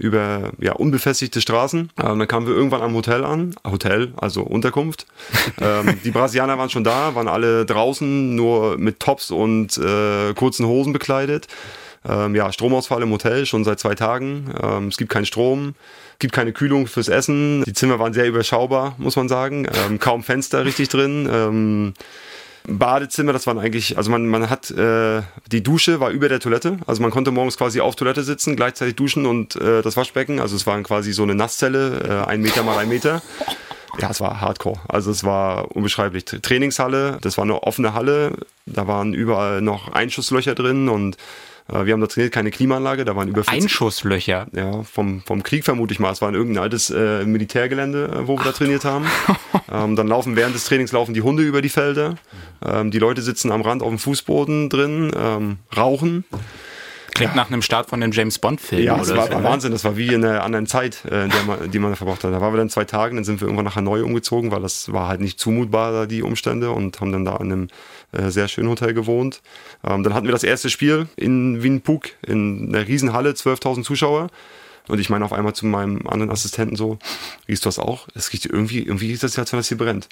[0.00, 1.90] über ja, unbefestigte Straßen.
[2.02, 5.06] Ähm, dann kamen wir irgendwann am Hotel an, Hotel, also Unterkunft.
[5.60, 10.66] ähm, die Brasilianer waren schon da, waren alle draußen, nur mit Tops und äh, kurzen
[10.66, 11.46] Hosen bekleidet.
[12.08, 14.54] Ähm, ja, Stromausfall im Hotel schon seit zwei Tagen.
[14.62, 15.74] Ähm, es gibt keinen Strom,
[16.18, 17.62] gibt keine Kühlung fürs Essen.
[17.64, 19.66] Die Zimmer waren sehr überschaubar, muss man sagen.
[19.86, 21.94] Ähm, kaum Fenster richtig drin.
[22.78, 26.78] Badezimmer, das waren eigentlich, also man, man hat, äh, die Dusche war über der Toilette,
[26.86, 30.56] also man konnte morgens quasi auf Toilette sitzen, gleichzeitig duschen und äh, das Waschbecken, also
[30.56, 33.22] es war quasi so eine Nasszelle, äh, ein Meter mal ein Meter.
[33.98, 34.78] Ja, es war hardcore.
[34.88, 36.24] Also es war unbeschreiblich.
[36.24, 38.32] Trainingshalle, das war eine offene Halle,
[38.64, 41.16] da waren überall noch Einschusslöcher drin und
[41.68, 44.46] äh, wir haben da trainiert, keine Klimaanlage, da waren über 40, Einschusslöcher.
[44.52, 46.12] Ja, vom, vom Krieg vermute ich mal.
[46.12, 48.46] Es war in irgendein altes äh, Militärgelände, wo wir Ach.
[48.46, 49.06] da trainiert haben.
[49.70, 52.16] ähm, dann laufen während des Trainings laufen die Hunde über die Felder.
[52.64, 56.24] Ähm, die Leute sitzen am Rand auf dem Fußboden drin, ähm, rauchen.
[57.14, 58.82] Klingt nach einem Start von einem James Bond-Film.
[58.82, 59.72] Ja, das war, war, Wahnsinn.
[59.72, 62.32] Das war wie in einer anderen Zeit, äh, man, die man da verbracht hat.
[62.32, 64.92] Da waren wir dann zwei Tage, dann sind wir irgendwann nach Hanoi umgezogen, weil das
[64.92, 67.68] war halt nicht zumutbar, die Umstände, und haben dann da an einem
[68.12, 69.42] äh, sehr schönen Hotel gewohnt.
[69.84, 74.28] Ähm, dann hatten wir das erste Spiel in Wien Phuc, in einer Riesenhalle, 12.000 Zuschauer.
[74.88, 76.98] Und ich meine auf einmal zu meinem anderen Assistenten so,
[77.48, 78.08] riechst du das auch?
[78.14, 80.08] Es riecht irgendwie, irgendwie riecht das ja, als wenn das hier brennt.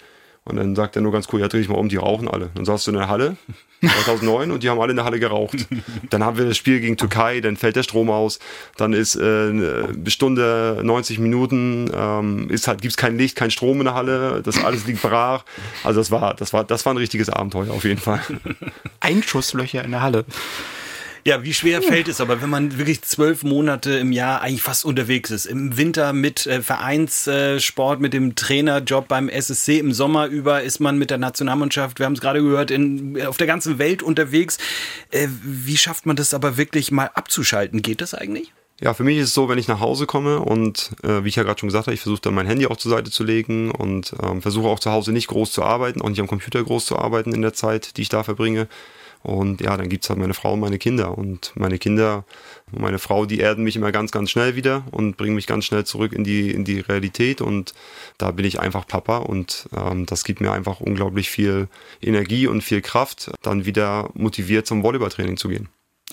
[0.48, 2.48] Und dann sagt er nur ganz cool, ja, dreh dich mal um, die rauchen alle.
[2.54, 3.36] Dann saß du in der Halle,
[3.82, 5.66] 2009, und die haben alle in der Halle geraucht.
[6.08, 8.38] Dann haben wir das Spiel gegen Türkei, dann fällt der Strom aus,
[8.78, 13.78] dann ist äh, eine Stunde, 90 Minuten, ähm, ist halt, gibt's kein Licht, kein Strom
[13.80, 15.44] in der Halle, das alles liegt brach.
[15.84, 18.22] Also das war, das war, das war ein richtiges Abenteuer auf jeden Fall.
[19.00, 20.24] Einschusslöcher in der Halle.
[21.24, 24.84] Ja, wie schwer fällt es aber, wenn man wirklich zwölf Monate im Jahr eigentlich fast
[24.84, 25.46] unterwegs ist?
[25.46, 30.98] Im Winter mit äh, Vereinssport, mit dem Trainerjob beim SSC, im Sommer über ist man
[30.98, 34.58] mit der Nationalmannschaft, wir haben es gerade gehört, in, auf der ganzen Welt unterwegs.
[35.10, 37.82] Äh, wie schafft man das aber wirklich mal abzuschalten?
[37.82, 38.52] Geht das eigentlich?
[38.80, 41.36] Ja, für mich ist es so, wenn ich nach Hause komme und äh, wie ich
[41.36, 43.72] ja gerade schon gesagt habe, ich versuche dann mein Handy auch zur Seite zu legen
[43.72, 46.86] und ähm, versuche auch zu Hause nicht groß zu arbeiten, auch nicht am Computer groß
[46.86, 48.68] zu arbeiten in der Zeit, die ich da verbringe.
[49.22, 51.18] Und ja, dann gibt's halt meine Frau und meine Kinder.
[51.18, 52.24] Und meine Kinder
[52.72, 55.64] und meine Frau, die erden mich immer ganz, ganz schnell wieder und bringen mich ganz
[55.64, 57.40] schnell zurück in die, in die Realität.
[57.40, 57.74] Und
[58.16, 61.68] da bin ich einfach Papa und ähm, das gibt mir einfach unglaublich viel
[62.00, 65.68] Energie und viel Kraft, dann wieder motiviert zum Volleyballtraining zu gehen.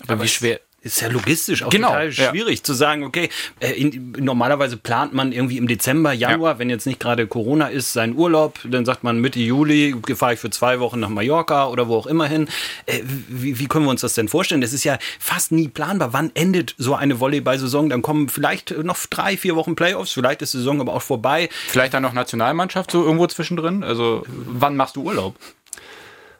[0.08, 2.30] Aber wie schwer, ist ja logistisch auch Genau, total ja.
[2.30, 3.28] schwierig zu sagen, okay,
[3.60, 7.92] äh, in, normalerweise plant man irgendwie im Dezember, Januar, wenn jetzt nicht gerade Corona ist,
[7.92, 11.88] seinen Urlaub, dann sagt man Mitte Juli fahre ich für zwei Wochen nach Mallorca oder
[11.88, 12.48] wo auch immer hin.
[12.86, 14.60] Äh, wie, wie können wir uns das denn vorstellen?
[14.60, 16.12] Das ist ja fast nie planbar.
[16.12, 17.90] Wann endet so eine Volleyball-Saison?
[17.90, 21.48] Dann kommen vielleicht noch drei, vier Wochen Playoffs, vielleicht ist die Saison aber auch vorbei.
[21.68, 23.82] Vielleicht dann noch Nationalmannschaft so irgendwo zwischendrin.
[23.82, 25.36] Also wann machst du Urlaub?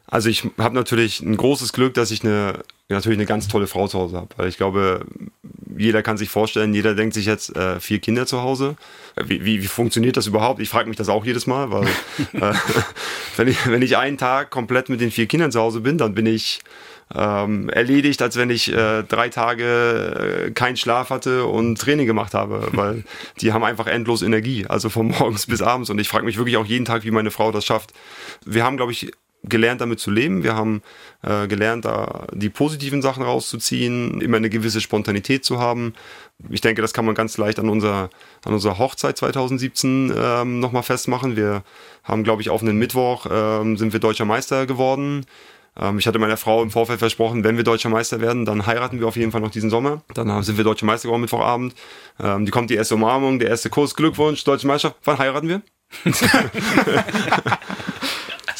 [0.07, 3.89] Also ich habe natürlich ein großes Glück, dass ich eine natürlich eine ganz tolle Frau
[3.89, 4.29] zu Hause habe.
[4.37, 5.05] Weil ich glaube,
[5.77, 8.77] jeder kann sich vorstellen, jeder denkt sich jetzt äh, vier Kinder zu Hause.
[9.17, 10.61] Wie, wie, wie funktioniert das überhaupt?
[10.61, 11.85] Ich frage mich das auch jedes Mal, weil
[12.33, 12.55] äh,
[13.37, 16.15] wenn, ich, wenn ich einen Tag komplett mit den vier Kindern zu Hause bin, dann
[16.15, 16.61] bin ich
[17.15, 22.35] ähm, erledigt, als wenn ich äh, drei Tage äh, keinen Schlaf hatte und Training gemacht
[22.35, 23.05] habe, weil
[23.41, 25.91] die haben einfach endlos Energie, also von morgens bis abends.
[25.91, 27.93] Und ich frage mich wirklich auch jeden Tag, wie meine Frau das schafft.
[28.45, 29.11] Wir haben, glaube ich,
[29.45, 30.43] gelernt, damit zu leben.
[30.43, 30.83] Wir haben
[31.23, 35.95] äh, gelernt, da die positiven Sachen rauszuziehen, immer eine gewisse Spontanität zu haben.
[36.51, 38.11] Ich denke, das kann man ganz leicht an unserer,
[38.45, 41.37] an unserer Hochzeit 2017 ähm, nochmal festmachen.
[41.37, 41.63] Wir
[42.05, 45.25] haben, glaube ich, auf einen Mittwoch ähm, sind wir deutscher Meister geworden.
[45.79, 49.01] Ähm, ich hatte meiner Frau im Vorfeld versprochen, wenn wir deutscher Meister werden, dann heiraten
[49.01, 50.03] wir auf jeden Fall noch diesen Sommer.
[50.15, 51.75] Dann sind wir deutscher Meister geworden Mittwochabend.
[52.21, 55.01] Ähm, die kommt die erste Umarmung, der erste Kurs, Glückwunsch, deutsche Meisterschaft.
[55.05, 55.63] Wann heiraten wir?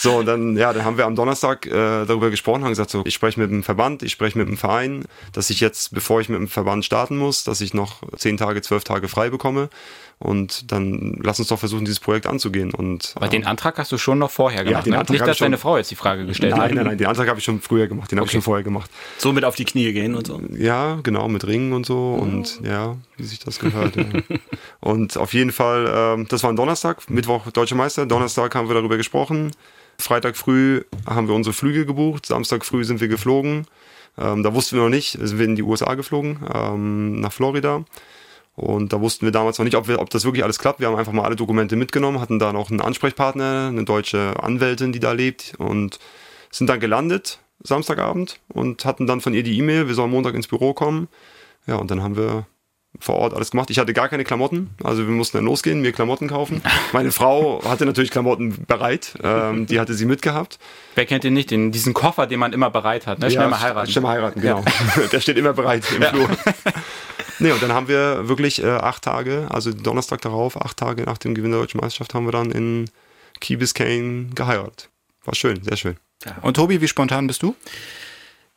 [0.07, 3.03] So, und dann, ja, dann haben wir am Donnerstag äh, darüber gesprochen, haben gesagt, so,
[3.05, 6.29] ich spreche mit dem Verband, ich spreche mit dem Verein, dass ich jetzt, bevor ich
[6.29, 9.69] mit dem Verband starten muss, dass ich noch zehn Tage, zwölf Tage frei bekomme.
[10.19, 12.73] Und dann lass uns doch versuchen, dieses Projekt anzugehen.
[12.73, 14.87] Und, Aber den Antrag hast du schon noch vorher Ja, gemacht.
[14.87, 14.99] den ne?
[15.01, 16.61] Antrag Nicht, dass schon- deine Frau jetzt die Frage gestellt hat.
[16.61, 18.63] Nein, nein, nein, den Antrag habe ich schon früher gemacht, den habe ich schon vorher
[18.65, 18.91] gemacht.
[19.19, 20.41] So mit auf die Knie gehen und so.
[20.57, 23.97] Ja, genau, mit Ringen und so und ja, wie sich das gehört.
[23.97, 24.05] ja.
[24.81, 28.75] Und auf jeden Fall, ähm, das war ein Donnerstag, Mittwoch Deutsche Meister, Donnerstag haben wir
[28.75, 29.51] darüber gesprochen.
[29.99, 33.67] Freitag früh haben wir unsere Flüge gebucht, Samstag früh sind wir geflogen.
[34.19, 37.85] Ähm, da wussten wir noch nicht, sind wir in die USA geflogen, ähm, nach Florida.
[38.55, 40.81] Und da wussten wir damals noch nicht, ob, wir, ob das wirklich alles klappt.
[40.81, 44.93] Wir haben einfach mal alle Dokumente mitgenommen, hatten da noch einen Ansprechpartner, eine deutsche Anwältin,
[44.93, 45.99] die da lebt und
[46.51, 50.47] sind dann gelandet Samstagabend und hatten dann von ihr die E-Mail, wir sollen Montag ins
[50.47, 51.09] Büro kommen.
[51.67, 52.47] Ja, und dann haben wir
[53.01, 53.71] vor Ort alles gemacht.
[53.71, 56.63] Ich hatte gar keine Klamotten, also wir mussten dann losgehen, mir Klamotten kaufen.
[56.93, 60.59] Meine Frau hatte natürlich Klamotten bereit, ähm, die hatte sie mitgehabt.
[60.95, 61.51] Wer kennt den nicht?
[61.51, 63.19] Den, diesen Koffer, den man immer bereit hat.
[63.19, 63.31] Ne?
[63.31, 63.91] Schnell Ja, mal heiraten.
[63.91, 64.65] Schnell mal heiraten, genau.
[65.13, 66.09] Der steht immer bereit im Ja.
[66.11, 66.29] Flur.
[67.39, 71.19] Nee, und dann haben wir wirklich äh, acht Tage, also Donnerstag darauf, acht Tage nach
[71.19, 72.87] dem Gewinn der Deutschen Meisterschaft, haben wir dann in
[73.41, 74.89] Key Biscayne geheiratet.
[75.27, 75.97] War schön, sehr schön.
[76.41, 77.55] Und Tobi, wie spontan bist du?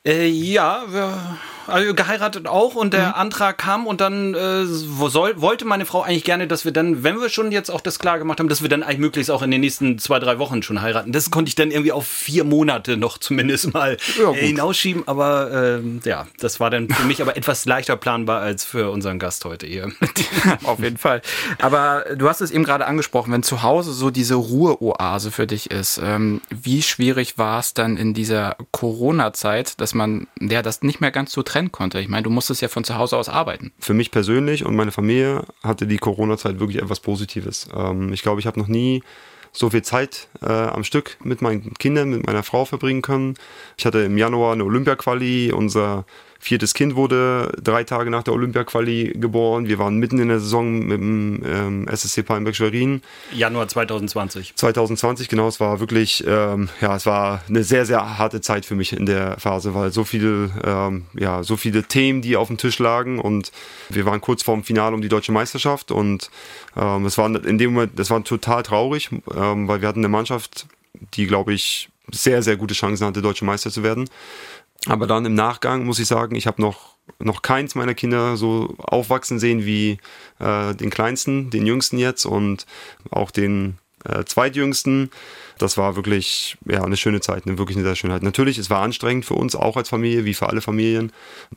[0.05, 5.65] Äh, ja, wir, also geheiratet auch und der Antrag kam und dann äh, soll, wollte
[5.65, 8.39] meine Frau eigentlich gerne, dass wir dann, wenn wir schon jetzt auch das klar gemacht
[8.39, 11.11] haben, dass wir dann eigentlich möglichst auch in den nächsten zwei, drei Wochen schon heiraten.
[11.11, 15.79] Das konnte ich dann irgendwie auf vier Monate noch zumindest mal Ja, äh, hinausschieben, aber
[15.79, 19.45] ähm, ja, das war dann für mich aber etwas leichter planbar als für unseren Gast
[19.45, 19.91] heute hier.
[20.63, 21.21] Auf jeden Fall.
[21.59, 25.71] Aber du hast es eben gerade angesprochen, wenn zu Hause so diese Ruheoase für dich
[25.71, 31.01] ist, ähm, wie schwierig war es dann in dieser Corona-Zeit, dass man ja das nicht
[31.01, 31.99] mehr ganz so trennen konnte?
[31.99, 33.71] Ich meine, du musstest ja von zu Hause aus arbeiten.
[33.79, 37.69] Für mich persönlich und meine Familie hatte die Corona-Zeit wirklich etwas Positives.
[37.75, 39.03] Ähm, ich glaube, ich habe noch nie
[39.51, 43.35] so viel Zeit äh, am Stück mit meinen Kindern, mit meiner Frau verbringen können.
[43.77, 45.51] Ich hatte im Januar eine Olympia-Quali.
[45.51, 46.05] Unser
[46.39, 49.67] viertes Kind wurde drei Tage nach der Olympia-Quali geboren.
[49.67, 53.01] Wir waren mitten in der Saison mit dem ähm, SSC Palmberg-Schwerin.
[53.33, 54.55] Januar 2020.
[54.55, 55.49] 2020, genau.
[55.49, 59.05] Es war wirklich, ähm, ja, es war eine sehr, sehr harte Zeit für mich in
[59.05, 63.19] der Phase, weil so viele, ähm, ja, so viele Themen, die auf dem Tisch lagen
[63.19, 63.51] und
[63.89, 66.29] wir waren kurz vorm Finale um die deutsche Meisterschaft und
[66.77, 70.09] ähm, es war in dem Moment, das war total traurig, ähm, weil wir hatten eine
[70.09, 70.67] Mannschaft,
[71.13, 74.09] die, glaube ich, sehr, sehr gute Chancen hatte, deutsche Meister zu werden.
[74.87, 78.75] Aber dann im Nachgang muss ich sagen, ich habe noch, noch keins meiner Kinder so
[78.77, 79.97] aufwachsen sehen wie
[80.39, 82.65] äh, den kleinsten, den jüngsten jetzt und
[83.11, 85.11] auch den äh, zweitjüngsten
[85.61, 88.23] das war wirklich ja, eine schöne Zeit, eine, wirklich eine sehr schöne Zeit.
[88.23, 91.11] Natürlich, es war anstrengend für uns, auch als Familie, wie für alle Familien.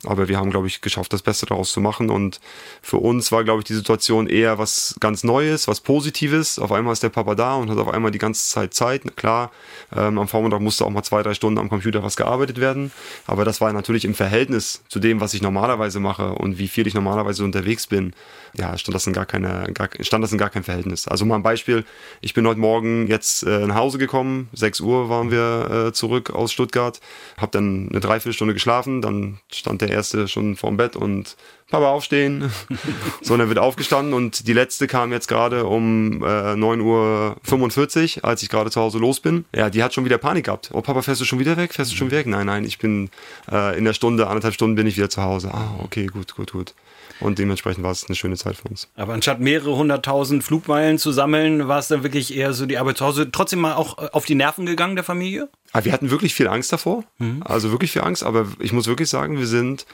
[0.05, 2.09] Aber wir haben, glaube ich, geschafft, das Beste daraus zu machen.
[2.09, 2.39] Und
[2.81, 6.59] für uns war, glaube ich, die Situation eher was ganz Neues, was Positives.
[6.59, 9.15] Auf einmal ist der Papa da und hat auf einmal die ganze Zeit Zeit.
[9.15, 9.51] Klar,
[9.95, 12.91] ähm, am Vormittag musste auch mal zwei, drei Stunden am Computer was gearbeitet werden.
[13.25, 16.87] Aber das war natürlich im Verhältnis zu dem, was ich normalerweise mache und wie viel
[16.87, 18.13] ich normalerweise unterwegs bin.
[18.55, 21.07] Ja, stand das in gar keine, gar, stand das in gar kein Verhältnis.
[21.07, 21.85] Also mal ein Beispiel.
[22.21, 24.49] Ich bin heute Morgen jetzt äh, nach Hause Hause gekommen.
[24.53, 26.99] 6 Uhr waren wir äh, zurück aus Stuttgart.
[27.37, 29.03] Hab dann eine Dreiviertelstunde geschlafen.
[29.03, 31.37] Dann stand der Erste schon vorm Bett und
[31.69, 32.51] Papa aufstehen.
[33.21, 38.25] so, und er wird aufgestanden und die letzte kam jetzt gerade um äh, 9.45 Uhr,
[38.25, 39.45] als ich gerade zu Hause los bin.
[39.55, 40.71] Ja, die hat schon wieder Panik gehabt.
[40.73, 41.75] Oh, Papa, fährst du schon wieder weg?
[41.75, 42.25] Fährst du schon weg?
[42.25, 43.11] Nein, nein, ich bin
[43.51, 45.51] äh, in der Stunde, anderthalb Stunden bin ich wieder zu Hause.
[45.53, 46.73] Ah, okay, gut, gut, gut.
[47.19, 48.89] Und dementsprechend war es eine schöne Zeit für uns.
[48.95, 52.97] Aber anstatt mehrere hunderttausend Flugmeilen zu sammeln, war es dann wirklich eher so die Arbeit
[52.97, 53.31] zu Hause.
[53.31, 55.49] Trotzdem mal auch äh, auf die Nerven gegangen der Familie?
[55.71, 57.03] Aber ah, wir hatten wirklich viel Angst davor.
[57.19, 57.43] Mhm.
[57.43, 58.23] Also wirklich viel Angst.
[58.23, 59.85] Aber ich muss wirklich sagen, wir sind,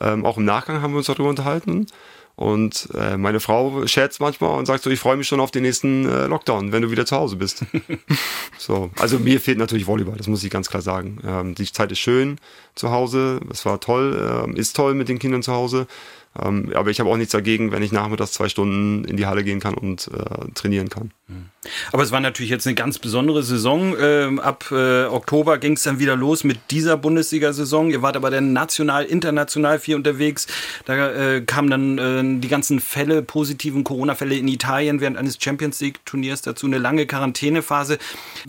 [0.00, 1.86] ähm, auch im Nachgang haben wir uns darüber unterhalten.
[2.34, 5.62] Und äh, meine Frau scherzt manchmal und sagt so, ich freue mich schon auf den
[5.62, 7.64] nächsten äh, Lockdown, wenn du wieder zu Hause bist.
[8.58, 11.18] so, also mir fehlt natürlich Volleyball, das muss ich ganz klar sagen.
[11.26, 12.38] Ähm, die Zeit ist schön
[12.74, 15.86] zu Hause, es war toll, ähm, ist toll mit den Kindern zu Hause.
[16.40, 19.44] Ähm, aber ich habe auch nichts dagegen, wenn ich nachmittags zwei Stunden in die Halle
[19.44, 21.10] gehen kann und äh, trainieren kann.
[21.28, 21.50] Mhm.
[21.92, 23.94] Aber es war natürlich jetzt eine ganz besondere Saison.
[24.00, 27.90] Ähm, ab äh, Oktober ging es dann wieder los mit dieser Bundesliga-Saison.
[27.90, 30.48] Ihr wart aber dann national, international viel unterwegs.
[30.86, 35.80] Da äh, kamen dann äh, die ganzen Fälle, positiven Corona-Fälle in Italien während eines Champions
[35.80, 37.98] League-Turniers dazu, eine lange Quarantänephase.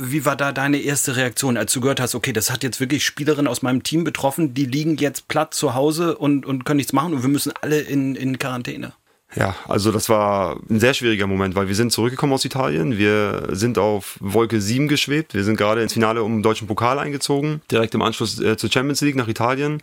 [0.02, 3.06] Wie war da deine erste Reaktion, als du gehört hast, okay, das hat jetzt wirklich
[3.06, 6.94] Spielerinnen aus meinem Team betroffen, die liegen jetzt platt zu Hause und, und können nichts
[6.94, 8.94] machen und wir müssen alle in, in Quarantäne?
[9.36, 12.98] Ja, also das war ein sehr schwieriger Moment, weil wir sind zurückgekommen aus Italien.
[12.98, 15.34] Wir sind auf Wolke 7 geschwebt.
[15.34, 18.72] Wir sind gerade ins Finale um den deutschen Pokal eingezogen, direkt im Anschluss äh, zur
[18.72, 19.82] Champions League nach Italien.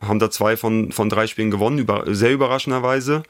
[0.00, 3.22] Haben da zwei von, von drei Spielen gewonnen, über, sehr überraschenderweise.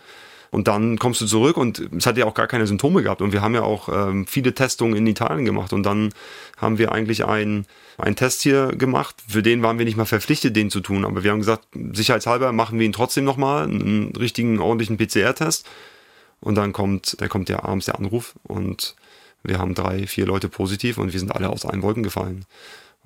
[0.57, 3.21] Und dann kommst du zurück und es hat ja auch gar keine Symptome gehabt.
[3.21, 5.75] Und wir haben ja auch ähm, viele Testungen in Italien gemacht.
[5.75, 6.15] Und dann
[6.57, 7.67] haben wir eigentlich einen,
[7.99, 9.17] einen Test hier gemacht.
[9.29, 11.05] Für den waren wir nicht mal verpflichtet, den zu tun.
[11.05, 15.69] Aber wir haben gesagt, sicherheitshalber machen wir ihn trotzdem nochmal, einen richtigen, ordentlichen PCR-Test.
[16.41, 18.97] Und dann kommt, dann kommt der abends der Anruf und
[19.43, 22.47] wir haben drei, vier Leute positiv und wir sind alle aus allen Wolken gefallen.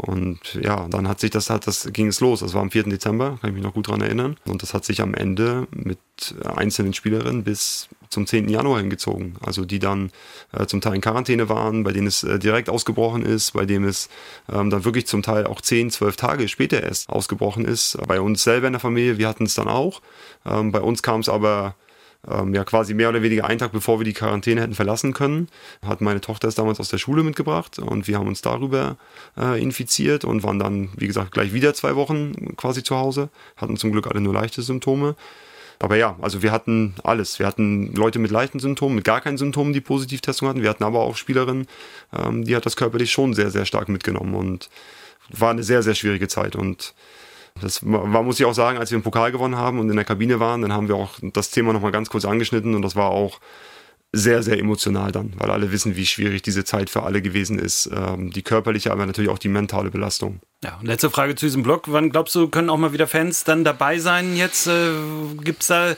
[0.01, 2.41] Und ja, dann hat sich das halt, das ging es los.
[2.41, 2.85] Das war am 4.
[2.85, 4.37] Dezember, kann ich mich noch gut dran erinnern.
[4.47, 5.99] Und das hat sich am Ende mit
[6.45, 8.49] einzelnen Spielerinnen bis zum 10.
[8.49, 9.37] Januar hingezogen.
[9.45, 10.11] Also die dann
[10.53, 13.85] äh, zum Teil in Quarantäne waren, bei denen es äh, direkt ausgebrochen ist, bei dem
[13.85, 14.09] es
[14.53, 17.97] ähm, dann wirklich zum Teil auch 10, 12 Tage später erst ausgebrochen ist.
[18.07, 20.03] Bei uns selber in der Familie, wir hatten es dann auch.
[20.45, 21.75] Ähm, bei uns kam es aber
[22.29, 25.49] ähm, ja quasi mehr oder weniger einen Tag bevor wir die Quarantäne hätten verlassen können,
[25.85, 28.97] hat meine Tochter es damals aus der Schule mitgebracht und wir haben uns darüber
[29.37, 33.77] äh, infiziert und waren dann, wie gesagt, gleich wieder zwei Wochen quasi zu Hause, hatten
[33.77, 35.17] zum Glück alle nur leichte Symptome.
[35.83, 37.39] Aber ja, also wir hatten alles.
[37.39, 40.63] Wir hatten Leute mit leichten Symptomen, mit gar keinen Symptomen, die Positivtestung hatten.
[40.63, 41.67] Wir hatten aber auch Spielerinnen,
[42.13, 44.69] ähm, die hat das körperlich schon sehr, sehr stark mitgenommen und
[45.31, 46.93] war eine sehr, sehr schwierige Zeit und
[47.61, 50.05] das war, muss ich auch sagen, als wir den Pokal gewonnen haben und in der
[50.05, 53.11] Kabine waren, dann haben wir auch das Thema nochmal ganz kurz angeschnitten und das war
[53.11, 53.41] auch
[54.13, 57.89] sehr, sehr emotional dann, weil alle wissen, wie schwierig diese Zeit für alle gewesen ist.
[57.95, 60.41] Ähm, die körperliche, aber natürlich auch die mentale Belastung.
[60.65, 61.85] Ja, und letzte Frage zu diesem Blog.
[61.87, 64.37] Wann glaubst du, können auch mal wieder Fans dann dabei sein?
[64.37, 64.93] Jetzt äh,
[65.45, 65.95] gibt es da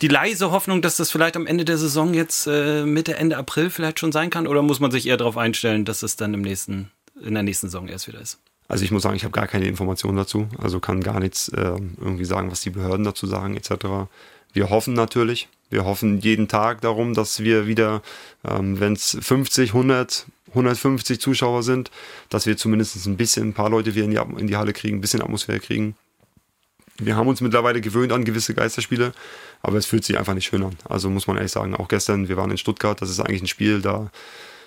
[0.00, 3.68] die leise Hoffnung, dass das vielleicht am Ende der Saison jetzt äh, Mitte, Ende April
[3.68, 4.46] vielleicht schon sein kann?
[4.46, 7.66] Oder muss man sich eher darauf einstellen, dass es dann im nächsten, in der nächsten
[7.66, 8.38] Saison erst wieder ist?
[8.68, 11.76] Also ich muss sagen, ich habe gar keine Informationen dazu, also kann gar nichts äh,
[12.00, 14.08] irgendwie sagen, was die Behörden dazu sagen etc.
[14.52, 18.02] Wir hoffen natürlich, wir hoffen jeden Tag darum, dass wir wieder,
[18.44, 21.90] ähm, wenn es 50, 100, 150 Zuschauer sind,
[22.28, 24.98] dass wir zumindest ein bisschen, ein paar Leute wieder in die, in die Halle kriegen,
[24.98, 25.96] ein bisschen Atmosphäre kriegen.
[26.98, 29.12] Wir haben uns mittlerweile gewöhnt an gewisse Geisterspiele,
[29.60, 30.76] aber es fühlt sich einfach nicht schön an.
[30.88, 33.48] Also muss man ehrlich sagen, auch gestern, wir waren in Stuttgart, das ist eigentlich ein
[33.48, 34.10] Spiel, da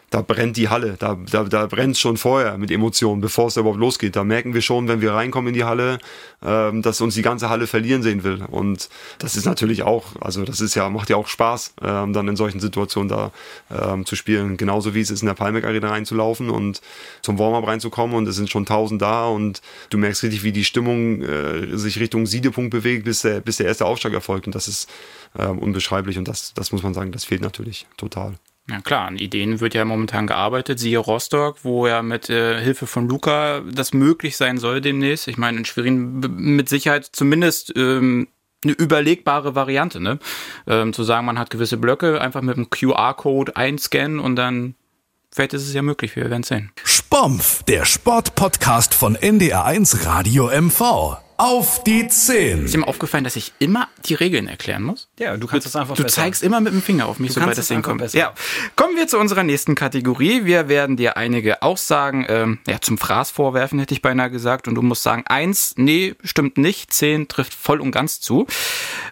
[0.10, 3.80] da brennt die Halle, da, da, da brennt schon vorher mit Emotionen, bevor es überhaupt
[3.80, 4.15] losgeht.
[4.15, 6.00] Da merken wir schon, wenn wir reinkommen in die Halle,
[6.43, 8.43] ähm, dass uns die ganze Halle verlieren sehen will.
[8.50, 12.28] Und das ist natürlich auch, also das ist ja, macht ja auch Spaß, ähm, dann
[12.28, 13.32] in solchen Situationen da
[13.69, 14.58] ähm, zu spielen.
[14.58, 16.82] Genauso wie es ist, in der Palmeck Arena reinzulaufen und
[17.22, 20.65] zum Warm-up reinzukommen und es sind schon tausend da und du merkst richtig, wie die
[20.65, 24.48] Stimmung äh, sich Richtung Siedepunkt bewegt, bis der, bis der erste Aufschlag erfolgt.
[24.48, 24.89] Und das ist
[25.38, 28.36] ähm, unbeschreiblich und das, das muss man sagen, das fehlt natürlich total.
[28.69, 30.79] Ja klar, an Ideen wird ja momentan gearbeitet.
[30.79, 35.27] Siehe Rostock, wo ja mit äh, Hilfe von Luca das möglich sein soll demnächst.
[35.27, 38.27] Ich meine, in Schwerin mit Sicherheit zumindest ähm,
[38.63, 40.19] eine überlegbare Variante, ne?
[40.67, 44.75] Ähm, zu sagen, man hat gewisse Blöcke, einfach mit einem QR-Code einscannen und dann
[45.32, 46.71] vielleicht ist es ja möglich, wir werden sehen.
[46.84, 51.29] Spompf, der Sportpodcast von NDR1 Radio MV.
[51.41, 52.65] Auf die 10.
[52.65, 55.08] Ist dir mal aufgefallen, dass ich immer die Regeln erklären muss?
[55.17, 56.15] Ja, du kannst es einfach Du besser.
[56.23, 57.99] zeigst immer mit dem Finger auf mich, Du sobald das hinkommt.
[58.02, 58.17] besser.
[58.17, 58.34] Ja.
[58.75, 60.43] Kommen wir zu unserer nächsten Kategorie.
[60.43, 64.67] Wir werden dir einige Aussagen ähm, ja, zum Fraß vorwerfen, hätte ich beinahe gesagt.
[64.67, 66.91] Und du musst sagen, eins, nee, stimmt nicht.
[66.93, 68.45] Zehn trifft voll und ganz zu.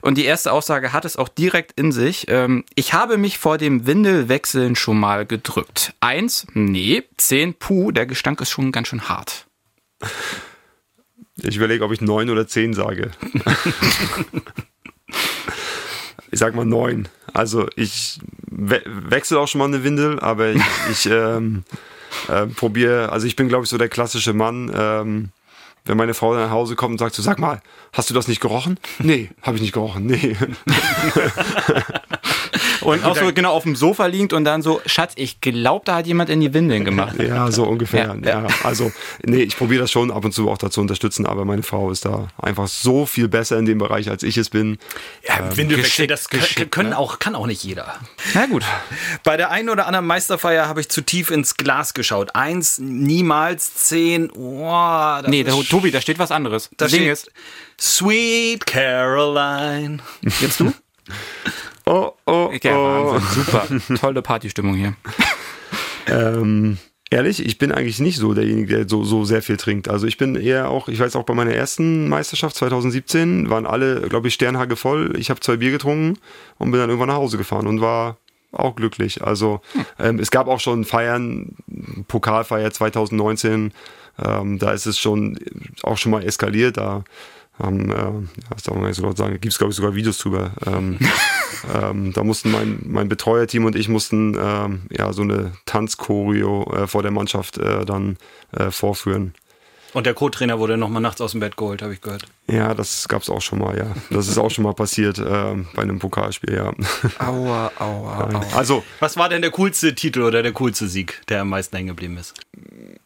[0.01, 2.25] Und die erste Aussage hat es auch direkt in sich.
[2.27, 5.93] Ähm, ich habe mich vor dem Windelwechseln schon mal gedrückt.
[6.01, 7.03] Eins, nee.
[7.15, 9.45] Zehn, puh, der Gestank ist schon ganz schön hart.
[11.43, 13.11] Ich überlege, ob ich neun oder zehn sage.
[16.31, 17.07] ich sag mal neun.
[17.33, 21.63] Also ich we wechsle auch schon mal eine Windel, aber ich, ich ähm,
[22.27, 25.29] äh, probiere, also ich bin glaube ich so der klassische Mann, ähm,
[25.85, 27.61] wenn meine Frau dann nach Hause kommt und sagt so, sag mal,
[27.93, 28.79] hast du das nicht gerochen?
[28.99, 30.35] Nee, habe ich nicht gerochen, nee.
[32.87, 35.95] Und auch so genau auf dem Sofa liegend und dann so, Schatz, ich glaube, da
[35.97, 37.17] hat jemand in die Windeln gemacht.
[37.21, 38.17] Ja, so ungefähr.
[38.23, 38.91] Ja, Ja, also,
[39.23, 42.05] nee, ich probiere das schon ab und zu auch dazu unterstützen, aber meine Frau ist
[42.05, 44.77] da einfach so viel besser in dem Bereich, als ich es bin.
[45.27, 46.97] Ja, Ähm, Windelwechsel, das können, können ne?
[46.97, 47.95] auch, kann auch nicht jeder.
[48.33, 48.63] Na gut.
[49.23, 52.35] Bei der einen oder anderen Meisterfeier habe ich zu tief ins Glas geschaut.
[52.35, 54.69] Eins, niemals, zehn, oh,
[55.21, 56.69] das Nee, ist der, Tobi, da steht was anderes.
[56.77, 57.31] Da Das Ding steht- ist,
[57.79, 59.99] Sweet Caroline.
[60.41, 60.71] jetzt du?
[61.85, 63.13] Oh, oh, Ja, oh.
[63.13, 63.99] Wahnsinn, super.
[63.99, 64.95] Tolle Partystimmung hier.
[66.07, 66.77] Ähm,
[67.09, 69.87] ehrlich, ich bin eigentlich nicht so derjenige, der so, so sehr viel trinkt.
[69.87, 74.01] Also ich bin eher auch, ich weiß auch bei meiner ersten Meisterschaft 2017 waren alle,
[74.01, 75.15] glaube ich, Sternhage voll.
[75.17, 76.19] Ich habe zwei Bier getrunken
[76.57, 78.17] und bin dann irgendwann nach Hause gefahren und war
[78.51, 79.23] auch glücklich.
[79.23, 79.61] Also
[79.99, 81.55] ähm, es gab auch schon Feiern,
[82.07, 83.73] Pokalfeier 2019,
[84.23, 85.37] ähm, da ist es schon
[85.83, 86.77] auch schon mal eskaliert.
[86.77, 87.03] Da
[87.59, 89.95] haben, äh, ja, das darf man nicht so laut sagen, gibt es glaube ich sogar
[89.95, 90.51] Videos drüber.
[90.65, 90.99] Ähm,
[91.73, 96.87] ähm, da mussten mein, mein Betreuerteam und ich mussten ähm, ja so eine Tanzchoreo äh,
[96.87, 98.17] vor der Mannschaft äh, dann
[98.51, 99.33] äh, vorführen.
[99.97, 102.21] Und der Co-Trainer wurde nochmal nachts aus dem Bett geholt, habe ich gehört.
[102.45, 103.95] Ja, das gab es auch schon mal, ja.
[104.11, 106.71] Das ist auch schon mal passiert ähm, bei einem Pokalspiel, ja.
[107.17, 108.41] Aua, aua, aua.
[108.55, 111.87] Also, Was war denn der coolste Titel oder der coolste Sieg, der am meisten hängen
[111.87, 112.35] geblieben ist?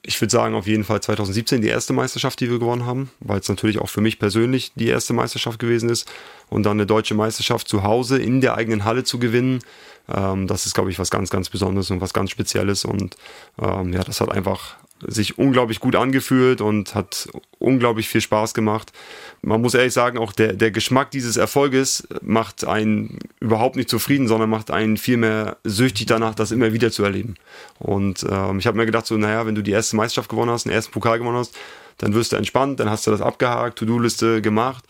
[0.04, 3.39] ich würde sagen, auf jeden Fall 2017 die erste Meisterschaft, die wir gewonnen haben, weil
[3.39, 6.12] es natürlich auch für mich persönlich die erste Meisterschaft gewesen ist.
[6.49, 9.60] Und dann eine deutsche Meisterschaft zu Hause in der eigenen Halle zu gewinnen,
[10.10, 12.84] ähm, das ist, glaube ich, was ganz, ganz Besonderes und was ganz Spezielles.
[12.84, 13.15] Und
[13.62, 14.75] ähm, ja, das hat einfach
[15.07, 18.91] sich unglaublich gut angefühlt und hat unglaublich viel Spaß gemacht.
[19.41, 24.27] Man muss ehrlich sagen, auch der, der Geschmack dieses Erfolges macht einen überhaupt nicht zufrieden,
[24.27, 27.35] sondern macht einen vielmehr süchtig danach, das immer wieder zu erleben.
[27.79, 30.65] Und ähm, ich habe mir gedacht, so, naja, wenn du die erste Meisterschaft gewonnen hast,
[30.65, 31.55] den ersten Pokal gewonnen hast,
[31.97, 34.83] dann wirst du entspannt, dann hast du das abgehakt, To-Do-Liste gemacht.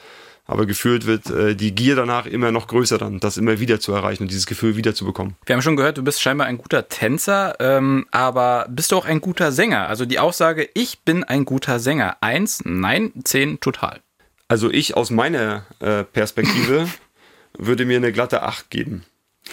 [0.46, 3.94] Aber gefühlt wird äh, die Gier danach immer noch größer dann, das immer wieder zu
[3.94, 5.36] erreichen und dieses Gefühl wieder zu bekommen.
[5.46, 9.06] Wir haben schon gehört, du bist scheinbar ein guter Tänzer, ähm, aber bist du auch
[9.06, 9.88] ein guter Sänger?
[9.88, 12.18] Also die Aussage, ich bin ein guter Sänger.
[12.22, 14.02] Eins, nein, zehn, total.
[14.48, 16.88] Also ich aus meiner äh, Perspektive
[17.58, 19.06] würde mir eine glatte 8 geben.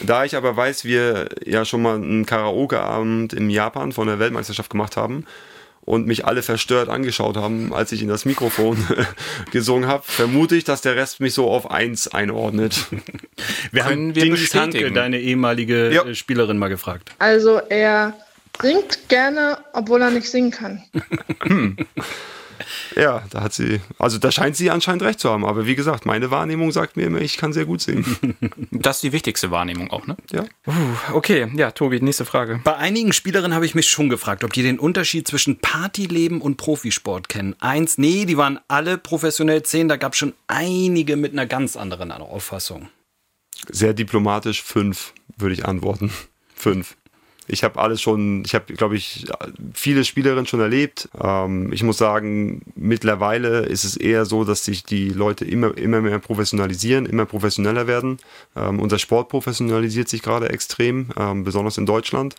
[0.02, 4.70] Da ich aber weiß, wir ja schon mal einen Karaoke-Abend in Japan von der Weltmeisterschaft
[4.70, 5.24] gemacht haben
[5.88, 8.76] und mich alle verstört angeschaut haben, als ich in das Mikrofon
[9.52, 12.86] gesungen habe, vermute ich, dass der Rest mich so auf 1 einordnet.
[13.72, 16.04] Wir haben wir Hanke, deine ehemalige Ja.
[16.04, 17.12] äh, Spielerin, mal gefragt.
[17.18, 18.14] Also er
[18.60, 20.82] singt gerne, obwohl er nicht singen kann.
[22.96, 25.44] Ja, da hat sie, also da scheint sie anscheinend recht zu haben.
[25.44, 28.16] Aber wie gesagt, meine Wahrnehmung sagt mir immer, ich kann sehr gut singen.
[28.70, 30.16] Das ist die wichtigste Wahrnehmung auch, ne?
[30.30, 30.44] Ja.
[30.66, 30.72] Uh,
[31.12, 32.60] okay, ja, Tobi, nächste Frage.
[32.64, 36.56] Bei einigen Spielerinnen habe ich mich schon gefragt, ob die den Unterschied zwischen Partyleben und
[36.56, 37.54] Profisport kennen.
[37.60, 39.62] Eins, nee, die waren alle professionell.
[39.62, 42.88] Zehn, da gab es schon einige mit einer ganz anderen Auffassung.
[43.68, 46.12] Sehr diplomatisch, fünf würde ich antworten.
[46.54, 46.96] Fünf.
[47.48, 49.24] Ich habe alles schon, ich habe, glaube ich,
[49.72, 51.08] viele Spielerinnen schon erlebt.
[51.20, 56.02] Ähm, ich muss sagen, mittlerweile ist es eher so, dass sich die Leute immer, immer
[56.02, 58.18] mehr professionalisieren, immer professioneller werden.
[58.54, 62.36] Ähm, unser Sport professionalisiert sich gerade extrem, ähm, besonders in Deutschland.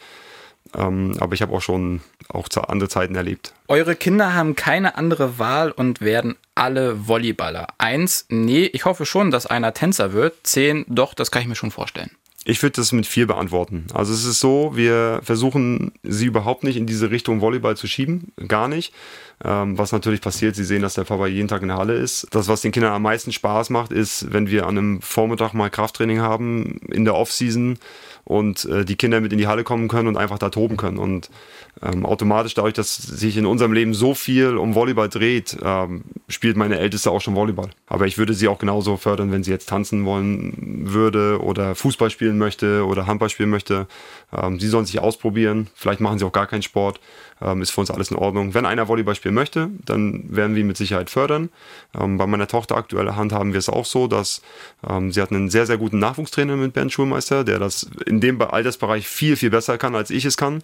[0.76, 3.54] Ähm, aber ich habe auch schon auch andere Zeiten erlebt.
[3.68, 7.68] Eure Kinder haben keine andere Wahl und werden alle Volleyballer.
[7.80, 10.36] Eins, nee, ich hoffe schon, dass einer Tänzer wird.
[10.44, 12.12] Zehn, doch, das kann ich mir schon vorstellen.
[12.50, 13.86] Ich würde das mit vier beantworten.
[13.94, 18.32] Also es ist so, wir versuchen sie überhaupt nicht in diese Richtung Volleyball zu schieben,
[18.48, 18.92] gar nicht.
[19.46, 22.26] Ähm, was natürlich passiert, sie sehen, dass der Papa jeden Tag in der Halle ist.
[22.32, 25.70] Das, was den Kindern am meisten Spaß macht, ist, wenn wir an einem Vormittag mal
[25.70, 27.78] Krafttraining haben, in der Offseason
[28.30, 31.00] und äh, die Kinder mit in die Halle kommen können und einfach da toben können.
[31.00, 31.32] Und
[31.82, 36.56] ähm, automatisch dadurch, dass sich in unserem Leben so viel um Volleyball dreht, ähm, spielt
[36.56, 37.72] meine Älteste auch schon Volleyball.
[37.88, 42.12] Aber ich würde sie auch genauso fördern, wenn sie jetzt tanzen wollen würde oder Fußball
[42.12, 43.88] spielen möchte oder Handball spielen möchte.
[44.32, 45.68] Ähm, sie sollen sich ausprobieren.
[45.74, 47.00] Vielleicht machen sie auch gar keinen Sport.
[47.42, 48.54] Ähm, ist für uns alles in Ordnung.
[48.54, 51.50] Wenn einer Volleyball spielen möchte, dann werden wir ihn mit Sicherheit fördern.
[51.98, 54.42] Ähm, bei meiner Tochter aktuell handhaben wir es auch so, dass
[54.88, 58.42] ähm, sie hat einen sehr, sehr guten Nachwuchstrainer mit Ben Schulmeister, der das in dem
[58.42, 60.64] Altersbereich viel, viel besser kann, als ich es kann.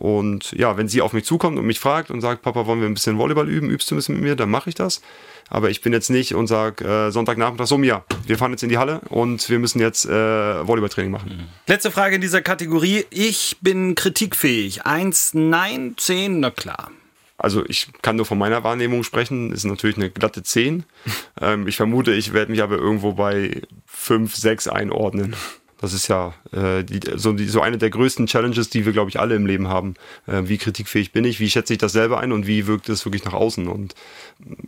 [0.00, 2.88] Und ja, wenn sie auf mich zukommt und mich fragt und sagt, Papa, wollen wir
[2.88, 5.02] ein bisschen Volleyball üben, übst du ein bisschen mit mir, dann mache ich das.
[5.50, 8.70] Aber ich bin jetzt nicht und sage äh, Sonntagnachmittag so, ja, wir fahren jetzt in
[8.70, 11.48] die Halle und wir müssen jetzt äh, Volleyballtraining machen.
[11.66, 13.04] Letzte Frage in dieser Kategorie.
[13.10, 14.86] Ich bin kritikfähig.
[14.86, 16.90] Eins, nein, zehn, na klar.
[17.36, 20.84] Also ich kann nur von meiner Wahrnehmung sprechen, ist natürlich eine glatte 10.
[21.42, 25.36] ähm, ich vermute, ich werde mich aber irgendwo bei 5, 6 einordnen.
[25.80, 29.08] Das ist ja äh, die, so, die, so eine der größten Challenges, die wir, glaube
[29.08, 29.94] ich, alle im Leben haben.
[30.26, 31.40] Äh, wie kritikfähig bin ich?
[31.40, 33.66] Wie schätze ich das selber ein und wie wirkt es wirklich nach außen?
[33.66, 33.94] Und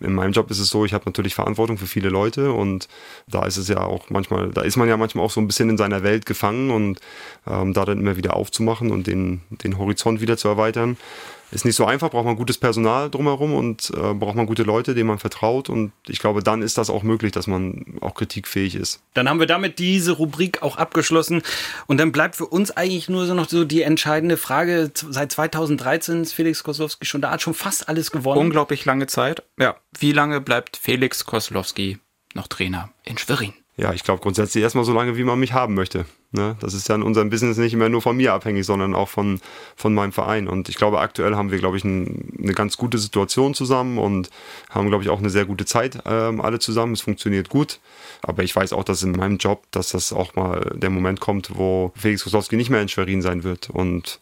[0.01, 2.89] in meinem Job ist es so, ich habe natürlich Verantwortung für viele Leute und
[3.29, 5.69] da ist es ja auch manchmal, da ist man ja manchmal auch so ein bisschen
[5.69, 6.99] in seiner Welt gefangen und
[7.47, 10.97] ähm, da dann immer wieder aufzumachen und den, den Horizont wieder zu erweitern
[11.53, 14.95] ist nicht so einfach, braucht man gutes Personal drumherum und äh, braucht man gute Leute,
[14.95, 15.69] denen man vertraut.
[15.69, 19.03] Und ich glaube, dann ist das auch möglich, dass man auch kritikfähig ist.
[19.13, 21.43] Dann haben wir damit diese Rubrik auch abgeschlossen.
[21.87, 24.91] Und dann bleibt für uns eigentlich nur so noch so die entscheidende Frage.
[24.95, 28.41] Seit 2013 ist Felix Koslowski schon da, hat schon fast alles gewonnen.
[28.41, 29.43] Unglaublich lange Zeit.
[29.59, 29.77] Ja.
[29.99, 31.99] Wie lange bleibt Felix Koslowski
[32.35, 33.53] noch Trainer in Schwerin?
[33.77, 36.07] Ja, ich glaube grundsätzlich erstmal so lange, wie man mich haben möchte.
[36.33, 36.57] Ne?
[36.61, 39.41] Das ist ja in unserem Business nicht immer nur von mir abhängig, sondern auch von,
[39.77, 40.49] von meinem Verein.
[40.49, 44.31] Und ich glaube, aktuell haben wir, glaube ich, ein, eine ganz gute Situation zusammen und
[44.71, 46.95] haben, glaube ich, auch eine sehr gute Zeit ähm, alle zusammen.
[46.95, 47.81] Es funktioniert gut.
[48.23, 51.51] Aber ich weiß auch, dass in meinem Job, dass das auch mal der Moment kommt,
[51.55, 53.69] wo Felix Koslowski nicht mehr in Schwerin sein wird.
[53.69, 54.19] Und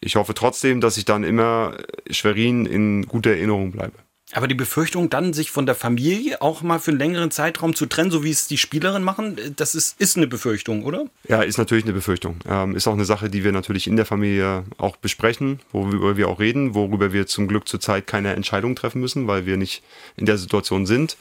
[0.00, 1.76] ich hoffe trotzdem, dass ich dann immer
[2.10, 3.94] Schwerin in guter Erinnerung bleibe.
[4.32, 7.86] Aber die Befürchtung, dann sich von der Familie auch mal für einen längeren Zeitraum zu
[7.86, 11.06] trennen, so wie es die Spielerinnen machen, das ist, ist eine Befürchtung, oder?
[11.28, 12.36] Ja, ist natürlich eine Befürchtung.
[12.48, 16.28] Ähm, ist auch eine Sache, die wir natürlich in der Familie auch besprechen, worüber wir
[16.28, 19.82] auch reden, worüber wir zum Glück zurzeit keine Entscheidung treffen müssen, weil wir nicht
[20.16, 21.16] in der Situation sind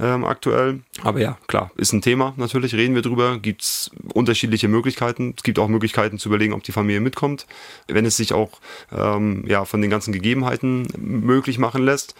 [0.00, 0.80] ähm, aktuell.
[1.02, 5.34] Aber ja, klar, ist ein Thema natürlich, reden wir drüber, gibt es unterschiedliche Möglichkeiten.
[5.36, 7.46] Es gibt auch Möglichkeiten zu überlegen, ob die Familie mitkommt,
[7.86, 8.60] wenn es sich auch
[8.92, 12.14] ähm, ja, von den ganzen Gegebenheiten möglich machen lässt.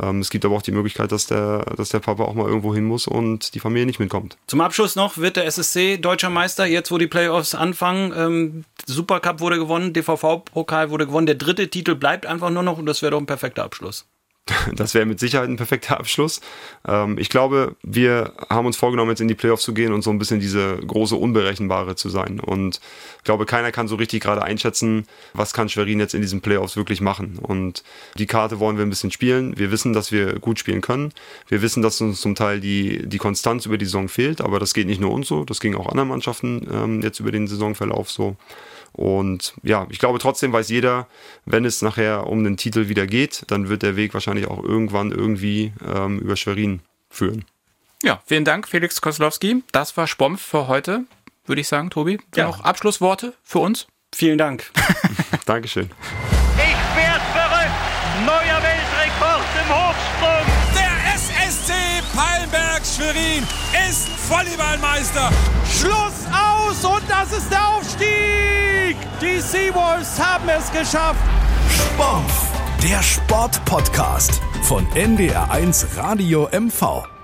[0.00, 2.74] Ähm, es gibt aber auch die Möglichkeit, dass der, dass der Papa auch mal irgendwo
[2.74, 4.36] hin muss und die Familie nicht mitkommt.
[4.46, 8.12] Zum Abschluss noch wird der SSC deutscher Meister, jetzt wo die Playoffs anfangen.
[8.16, 11.26] Ähm, Supercup wurde gewonnen, DVV-Pokal wurde gewonnen.
[11.26, 14.06] Der dritte Titel bleibt einfach nur noch und das wäre doch ein perfekter Abschluss.
[14.74, 16.40] Das wäre mit Sicherheit ein perfekter Abschluss.
[16.86, 20.10] Ähm, ich glaube, wir haben uns vorgenommen, jetzt in die Playoffs zu gehen und so
[20.10, 22.40] ein bisschen diese große Unberechenbare zu sein.
[22.40, 22.80] Und
[23.18, 26.76] ich glaube, keiner kann so richtig gerade einschätzen, was kann Schwerin jetzt in diesen Playoffs
[26.76, 27.38] wirklich machen.
[27.40, 27.82] Und
[28.16, 29.58] die Karte wollen wir ein bisschen spielen.
[29.58, 31.12] Wir wissen, dass wir gut spielen können.
[31.48, 34.74] Wir wissen, dass uns zum Teil die, die Konstanz über die Saison fehlt, aber das
[34.74, 38.10] geht nicht nur uns so, das ging auch anderen Mannschaften ähm, jetzt über den Saisonverlauf
[38.10, 38.36] so.
[38.92, 41.06] Und ja, ich glaube trotzdem weiß jeder,
[41.44, 45.12] wenn es nachher um den Titel wieder geht, dann wird der Weg wahrscheinlich auch irgendwann
[45.12, 46.80] irgendwie ähm, über Schwerin
[47.10, 47.44] führen.
[48.02, 49.62] Ja, vielen Dank, Felix Koslowski.
[49.72, 51.04] Das war Spompf für heute,
[51.46, 52.18] würde ich sagen, Tobi.
[52.34, 52.46] Ja.
[52.46, 53.86] Noch Abschlussworte für uns?
[54.14, 54.70] Vielen Dank.
[55.46, 55.90] Dankeschön.
[56.56, 57.70] Ich werde verrückt.
[58.24, 60.25] Neuer Weltrekord im Hochsprung.
[64.28, 65.30] Volleyballmeister.
[65.70, 68.96] Schluss aus und das ist der Aufstieg.
[69.20, 71.20] Die Seawolves haben es geschafft.
[71.70, 72.30] Sport,
[72.82, 77.15] der Sportpodcast von NDR1 Radio MV.